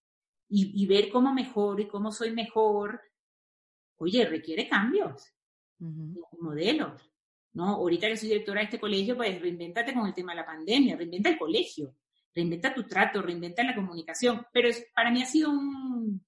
[0.53, 3.01] y, ver cómo mejor y cómo soy mejor,
[3.97, 5.33] oye, requiere cambios
[5.79, 7.01] modelos.
[7.53, 7.67] ¿no?
[7.75, 10.95] Ahorita que soy directora de este colegio, pues reinventate con el tema de la pandemia,
[10.95, 11.95] reinventa el colegio,
[12.35, 14.45] reinventa tu trato, reinventa la comunicación.
[14.51, 16.23] Pero es, para mí ha sido un,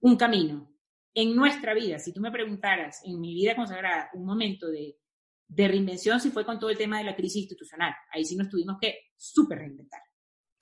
[0.00, 0.72] un camino.
[1.14, 4.98] En nuestra vida, si tú me preguntaras, en mi vida consagrada, un momento de,
[5.48, 7.94] de reinvención, si fue con todo el tema de la crisis institucional.
[8.12, 10.00] Ahí sí nos tuvimos que súper reinventar.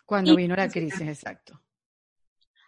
[0.04, 1.62] Cuando vino la crisis, exacto.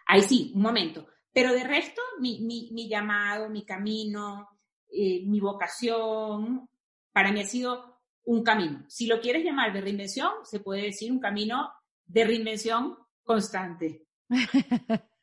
[0.07, 1.07] Ahí sí, un momento.
[1.31, 4.47] Pero de resto, mi, mi, mi llamado, mi camino,
[4.89, 6.67] eh, mi vocación,
[7.11, 8.85] para mí ha sido un camino.
[8.87, 11.71] Si lo quieres llamar de reinvención, se puede decir un camino
[12.05, 14.07] de reinvención constante.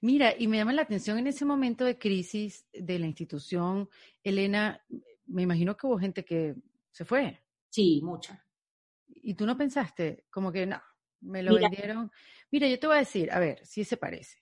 [0.00, 3.88] Mira, y me llama la atención en ese momento de crisis de la institución,
[4.22, 4.82] Elena,
[5.26, 6.54] me imagino que hubo gente que
[6.90, 7.40] se fue.
[7.70, 8.44] Sí, mucha.
[9.06, 10.80] ¿Y tú no pensaste como que no,
[11.20, 12.10] me lo vendieron?
[12.50, 14.38] Mira, yo te voy a decir, a ver, si se parece.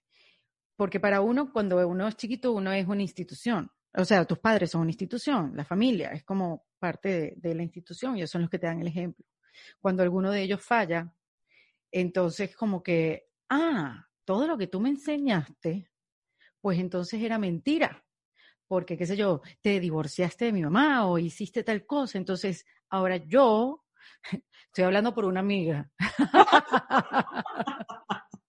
[0.76, 3.70] Porque para uno, cuando uno es chiquito, uno es una institución.
[3.94, 8.16] O sea, tus padres son una institución, la familia es como parte de, la institución
[8.16, 9.24] y ellos son los que te dan el ejemplo.
[9.80, 11.14] Cuando alguno de ellos falla,
[11.90, 15.90] entonces como que, ah, todo lo que tú me enseñaste,
[16.60, 18.02] pues entonces era mentira.
[18.66, 22.18] Porque, qué sé yo, te divorciaste de mi mamá o hiciste tal cosa.
[22.18, 23.84] Entonces, ahora yo,
[24.66, 25.90] estoy hablando por una amiga.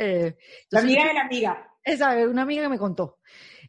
[0.00, 0.36] Eh,
[0.70, 1.74] la amiga de la amiga.
[1.82, 3.18] Esa, una amiga que me contó.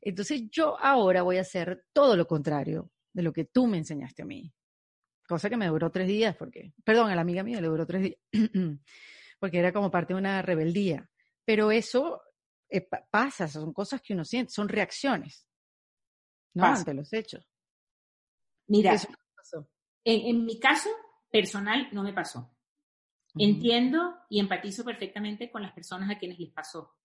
[0.02, 4.22] Entonces yo ahora voy a hacer todo lo contrario de lo que tú me enseñaste
[4.22, 4.54] a mí.
[5.28, 8.04] Cosa que me duró tres días, porque, perdón, a la amiga mía le duró tres
[8.04, 8.18] días,
[9.40, 11.10] porque era como parte de una rebeldía.
[11.46, 12.22] Pero eso
[12.70, 15.48] eh, pasa, son cosas que uno siente, son reacciones,
[16.54, 16.66] ¿no?
[16.66, 17.47] Ante los hechos.
[18.68, 18.95] Mira,
[20.04, 20.89] En, mi caso
[21.32, 22.56] personal no me pasó.
[23.36, 26.95] Entiendo y empatizo perfectamente con las personas a quienes les pasó,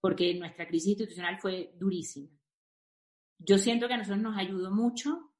[0.00, 2.28] porque nuestra crisis institucional fue durísima.
[3.38, 5.32] Yo siento que a nosotros nos ayudó mucho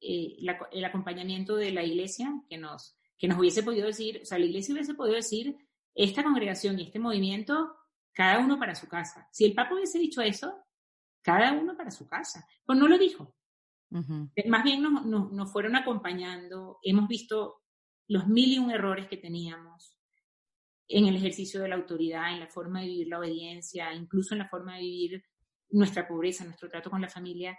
[0.00, 0.36] eh,
[0.72, 4.46] el acompañamiento de la iglesia, que nos, que nos hubiese podido decir, o sea, la
[4.46, 5.56] iglesia hubiese podido decir,
[5.94, 7.76] esta congregación y este movimiento,
[8.12, 9.28] cada uno para su casa.
[9.32, 10.64] Si el Papa hubiese dicho eso,
[11.28, 12.48] cada uno para su casa.
[12.64, 13.36] Pues no lo dijo.
[13.90, 17.62] Más bien nos, nos, fueron acompañando, hemos visto
[18.06, 19.94] los mil y un errores que teníamos
[20.88, 24.38] en el ejercicio de la autoridad, en la forma de vivir la obediencia, incluso en
[24.38, 25.24] la forma de vivir
[25.70, 27.58] nuestra pobreza, nuestro trato con la familia.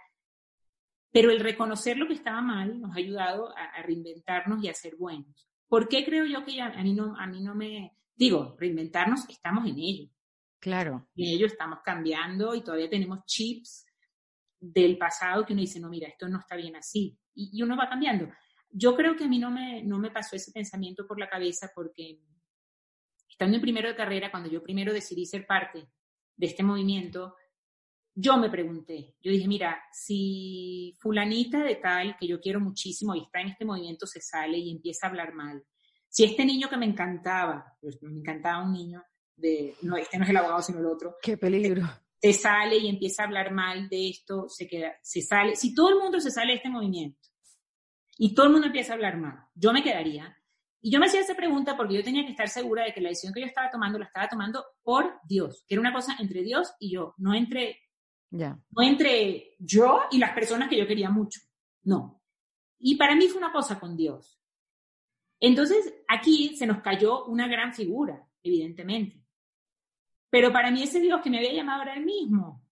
[1.12, 4.96] Pero el reconocer lo que estaba mal nos ha ayudado a, reinventarnos y a ser
[4.96, 5.48] buenos.
[5.68, 7.96] ¿Por qué creo yo que a, mí no, a mí no me...
[8.16, 10.10] Digo, reinventarnos, estamos en ello.
[10.60, 11.08] Claro.
[11.16, 13.86] En ello estamos cambiando y todavía tenemos chips
[14.60, 17.18] del pasado que uno dice, no, mira, esto no está bien así.
[17.34, 18.28] Y, uno va cambiando.
[18.68, 21.72] Yo creo que a mí no me, no me pasó ese pensamiento por la cabeza
[21.74, 22.20] porque
[23.28, 25.88] estando en primero de carrera, cuando yo primero decidí ser parte
[26.36, 27.34] de este movimiento,
[28.14, 33.22] yo me pregunté, yo dije, mira, si fulanita de tal, que yo quiero muchísimo y
[33.22, 35.64] está en este movimiento, se sale y empieza a hablar mal,
[36.08, 39.02] si este niño que me encantaba, pues me encantaba un niño,
[39.40, 41.16] de, no, este no es el abogado, sino el otro.
[41.22, 41.88] Qué peligro.
[42.20, 45.56] Se, sale y empieza a hablar mal de esto, se queda, se sale.
[45.56, 47.28] Si todo el mundo se sale de este movimiento
[48.18, 50.36] y todo el mundo empieza a hablar mal, yo me quedaría.
[50.82, 53.10] Y yo me hacía esa pregunta porque yo tenía que estar segura de que la
[53.10, 56.42] decisión que yo estaba tomando la estaba tomando por Dios, que era una cosa entre
[56.42, 57.78] Dios y yo, no entre,
[58.30, 61.40] ya no entre yo y las personas que yo quería mucho.
[61.82, 62.22] No.
[62.78, 64.40] Y para mí fue una cosa con Dios.
[65.40, 69.19] Entonces, aquí se nos cayó una gran figura, evidentemente.
[70.30, 72.64] Pero para mí ese Dios que me había llamado era el mismo.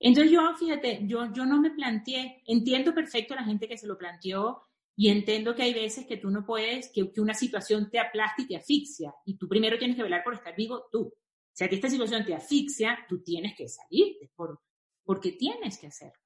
[0.00, 3.86] Entonces yo, fíjate, yo, yo no me planteé, entiendo perfecto a la gente que se
[3.86, 4.62] lo planteó
[4.96, 8.42] y entiendo que hay veces que tú no puedes, que, que una situación te aplasta
[8.42, 11.02] y te asfixia y tú primero tienes que velar por estar vivo tú.
[11.02, 14.60] O sea, que esta situación te asfixia, tú tienes que salirte por,
[15.04, 16.18] porque tienes que hacerlo.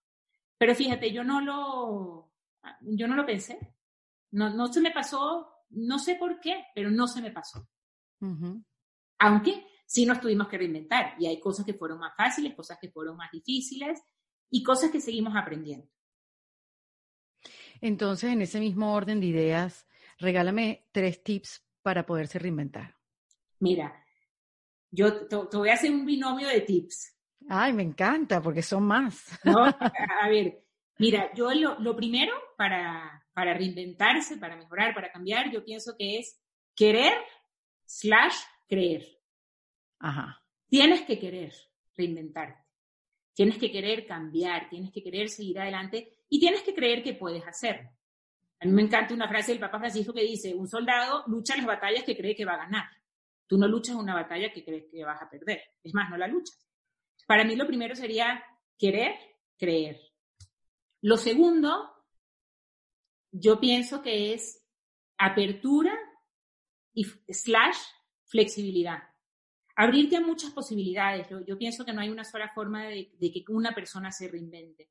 [0.57, 2.33] Pero fíjate, yo no lo,
[2.81, 3.59] yo no lo pensé.
[4.31, 7.69] No, no se me pasó, no sé por qué, pero no se me pasó.
[9.19, 12.91] Aunque sí nos tuvimos que reinventar y hay cosas que fueron más fáciles, cosas que
[12.91, 14.03] fueron más difíciles
[14.51, 15.89] y cosas que seguimos aprendiendo.
[17.81, 19.87] Entonces, en ese mismo orden de ideas,
[20.19, 22.97] regálame tres tips para poderse reinventar.
[23.61, 24.05] Mira,
[24.91, 27.17] yo te, voy a hacer un binomio de tips.
[27.49, 29.39] Ay, me encanta, porque son más.
[30.21, 30.64] A ver,
[30.99, 36.19] mira, yo lo, lo primero para, para reinventarse, para mejorar, para cambiar, yo pienso que
[36.19, 36.41] es
[36.75, 37.12] querer
[37.85, 38.37] slash
[38.69, 39.21] creer.
[39.99, 40.43] Ajá.
[40.69, 41.53] Tienes que querer
[41.97, 42.64] reinventarte.
[43.35, 47.47] Tienes que querer cambiar, tienes que querer seguir adelante y tienes que creer que puedes
[47.47, 47.91] hacerlo.
[48.61, 51.67] A mí me encanta una frase del Papa Francisco que dice, un soldado lucha las
[51.67, 52.87] batallas que cree que va a ganar.
[53.47, 55.62] Tú no luchas una batalla que crees que vas a perder.
[55.83, 56.67] Es más, no la luchas.
[57.27, 58.43] Para mí lo primero sería
[58.79, 59.14] querer,
[59.59, 60.01] creer.
[61.03, 61.93] Lo segundo,
[63.31, 64.67] yo pienso que es
[65.19, 65.97] apertura
[66.95, 67.79] y slash
[68.37, 69.03] flexibilidad.
[69.76, 71.26] Abrirte a muchas posibilidades.
[71.47, 74.91] Yo, pienso que no hay una sola forma de, que una persona se reinvente.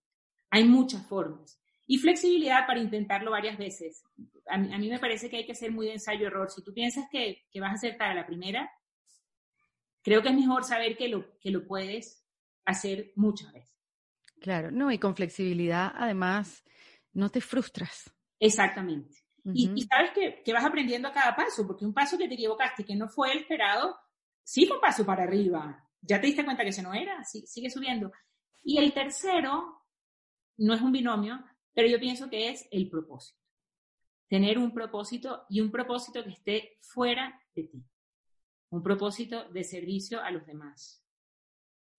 [0.49, 1.59] Hay muchas formas.
[1.87, 4.03] Y flexibilidad para intentarlo varias veces.
[4.47, 6.49] A mí, me parece que hay que ser muy de ensayo-error.
[6.49, 8.69] Si tú piensas que, vas a acertar a la primera,
[10.01, 12.25] creo que es mejor saber que lo, que lo puedes
[12.65, 13.75] hacer muchas veces.
[14.39, 16.63] Claro, no, y con flexibilidad además
[17.13, 18.11] no te frustras.
[18.39, 19.24] Exactamente.
[19.53, 20.11] Y, sabes
[20.43, 23.31] que, vas aprendiendo a cada paso, porque un paso que te equivocaste que no fue
[23.31, 23.95] el esperado,
[24.43, 25.87] sigue un paso para arriba.
[26.01, 28.11] Ya te diste cuenta que ese no era, sigue subiendo.
[28.63, 29.83] Y el tercero,
[30.57, 31.43] no es un binomio,
[31.73, 33.39] pero yo pienso que es el propósito.
[34.27, 37.85] Tener un propósito y un propósito que esté fuera de ti.
[38.69, 41.05] Un propósito de servicio a los demás.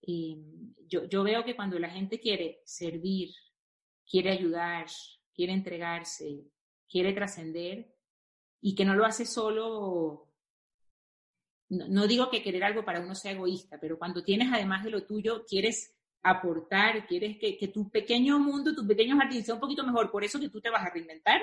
[0.01, 0.43] Y
[0.87, 3.29] yo, yo veo que cuando la gente quiere servir,
[4.05, 4.87] quiere ayudar,
[5.33, 6.43] quiere entregarse,
[6.89, 7.93] quiere trascender
[8.61, 10.27] y que no lo hace solo,
[11.69, 15.05] no, digo que querer algo para uno sea egoísta, pero cuando tienes además de lo
[15.05, 20.11] tuyo, quieres aportar, quieres que, tu pequeño mundo, tu pequeño jardín sea un poquito mejor,
[20.11, 21.41] por eso que tú te vas a reinventar,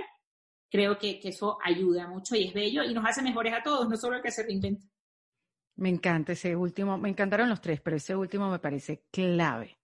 [0.71, 3.89] creo que, que eso ayuda mucho y es bello y nos hace mejores a todos,
[3.89, 4.87] no solo el que se reinventa.
[5.77, 9.77] Me encanta ese último, me encantaron los tres, pero ese último me parece clave.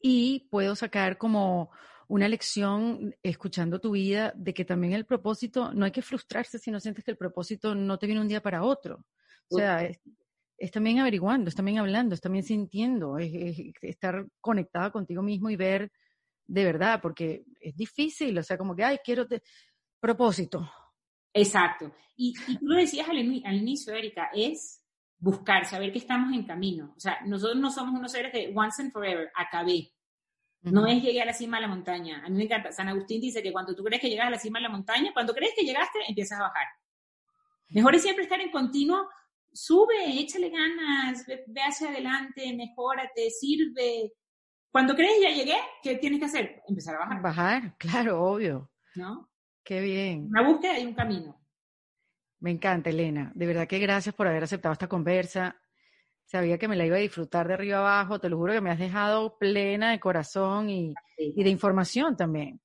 [0.00, 1.70] Y puedo sacar como
[2.08, 6.70] una lección escuchando tu vida de que también el propósito, no hay que frustrarse si
[6.70, 9.04] no sientes que el propósito no te viene un día para otro.
[9.48, 13.32] O sea, es, también averiguando, es también hablando, es también sintiendo, es,
[13.82, 15.90] estar conectada contigo mismo y ver
[16.46, 19.42] de verdad, porque es difícil, o sea, como que, ay, quiero te...
[20.00, 20.70] propósito.
[21.32, 21.94] Exacto.
[22.16, 24.82] Y, tú lo decías al, al inicio, Erika, es
[25.18, 26.92] buscar, saber que estamos en camino.
[26.96, 29.92] O sea, nosotros no somos unos seres de once and forever, acabé.
[30.62, 32.22] No es llegué a la cima de la montaña.
[32.24, 32.70] A mí me encanta.
[32.70, 35.10] San Agustín dice que cuando tú crees que llegas a la cima de la montaña,
[35.12, 36.66] cuando crees que llegaste, empiezas a bajar.
[37.70, 39.08] Mejor es siempre estar en continuo.
[39.52, 44.12] Sube, échale ganas, ve, hacia adelante, mejórate, sirve,
[44.70, 46.62] Cuando crees ya llegué, ¿qué tienes que hacer?
[46.68, 47.22] Empezar a bajar.
[47.22, 48.70] Bajar, claro, obvio.
[48.94, 49.28] ¿No?
[49.64, 50.26] Qué bien.
[50.30, 51.38] Una búsqueda y un camino.
[52.40, 53.30] Me encanta, Elena.
[53.34, 55.61] De verdad que gracias por haber aceptado esta conversa.
[56.32, 58.18] Sabía que me la iba a disfrutar de arriba abajo.
[58.18, 62.58] Te lo juro que me has dejado plena de corazón y, y de información también.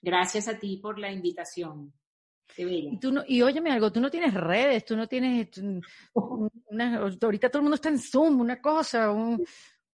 [0.00, 1.92] Gracias a ti por la invitación.
[2.54, 2.90] Qué bella.
[2.92, 5.48] Y, tú no, y óyeme algo, tú no tienes redes, tú no tienes...
[6.14, 9.44] Una, ahorita todo el mundo está en Zoom, una cosa, un...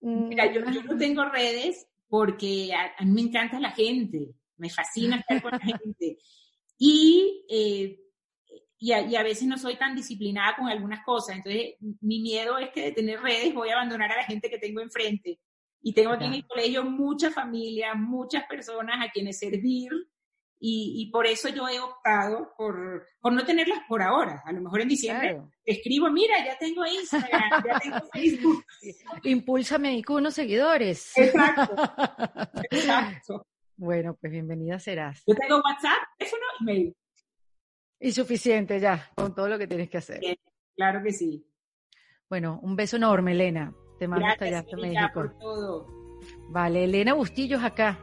[0.01, 4.71] Mira, yo, yo, no tengo redes porque a, a, mí me encanta la gente, me
[4.71, 6.17] fascina estar con la gente.
[6.79, 8.01] Y, eh,
[8.79, 12.59] y, a, y, a, veces no soy tan disciplinada con algunas cosas, entonces mi miedo
[12.59, 15.41] es que de tener redes voy a abandonar a la gente que tengo enfrente.
[15.81, 19.91] Y tengo aquí en el colegio muchas familias, muchas personas a quienes servir
[20.61, 24.43] y, y, por eso yo he optado por, por no tenerlas por ahora.
[24.45, 25.51] A lo mejor en diciembre claro.
[25.65, 28.65] escribo, mira, ya tengo Instagram, ya tengo Facebook.
[29.23, 31.13] Impúlsame con unos seguidores.
[31.17, 31.77] Exacto.
[32.71, 33.47] Exacto.
[33.77, 35.23] Bueno, pues bienvenida serás.
[35.29, 36.97] Yo tengo WhatsApp, teléfono, email.
[38.01, 40.21] Y suficiente ya, con todo lo que tienes que hacer.
[40.21, 40.37] Bien,
[40.77, 41.45] claro que sí.
[42.29, 43.75] Bueno, un beso enorme, Elena.
[43.99, 45.11] Te mando hasta allá, hasta México.
[45.15, 45.87] Por todo.
[46.51, 47.99] Vale, Elena Bustillos acá,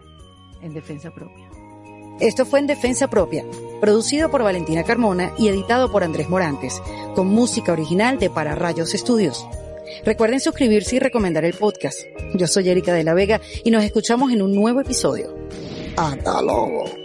[0.61, 1.49] en Defensa Propia.
[2.19, 3.43] Esto fue en Defensa Propia,
[3.81, 6.81] producido por Valentina Carmona y editado por Andrés Morantes,
[7.13, 9.45] con música original de Para Rayos Estudios.
[10.05, 11.99] Recuerden suscribirse y recomendar el podcast.
[12.33, 15.35] Yo soy Erika de la Vega y nos escuchamos en un nuevo episodio.
[15.97, 17.04] Hasta luego.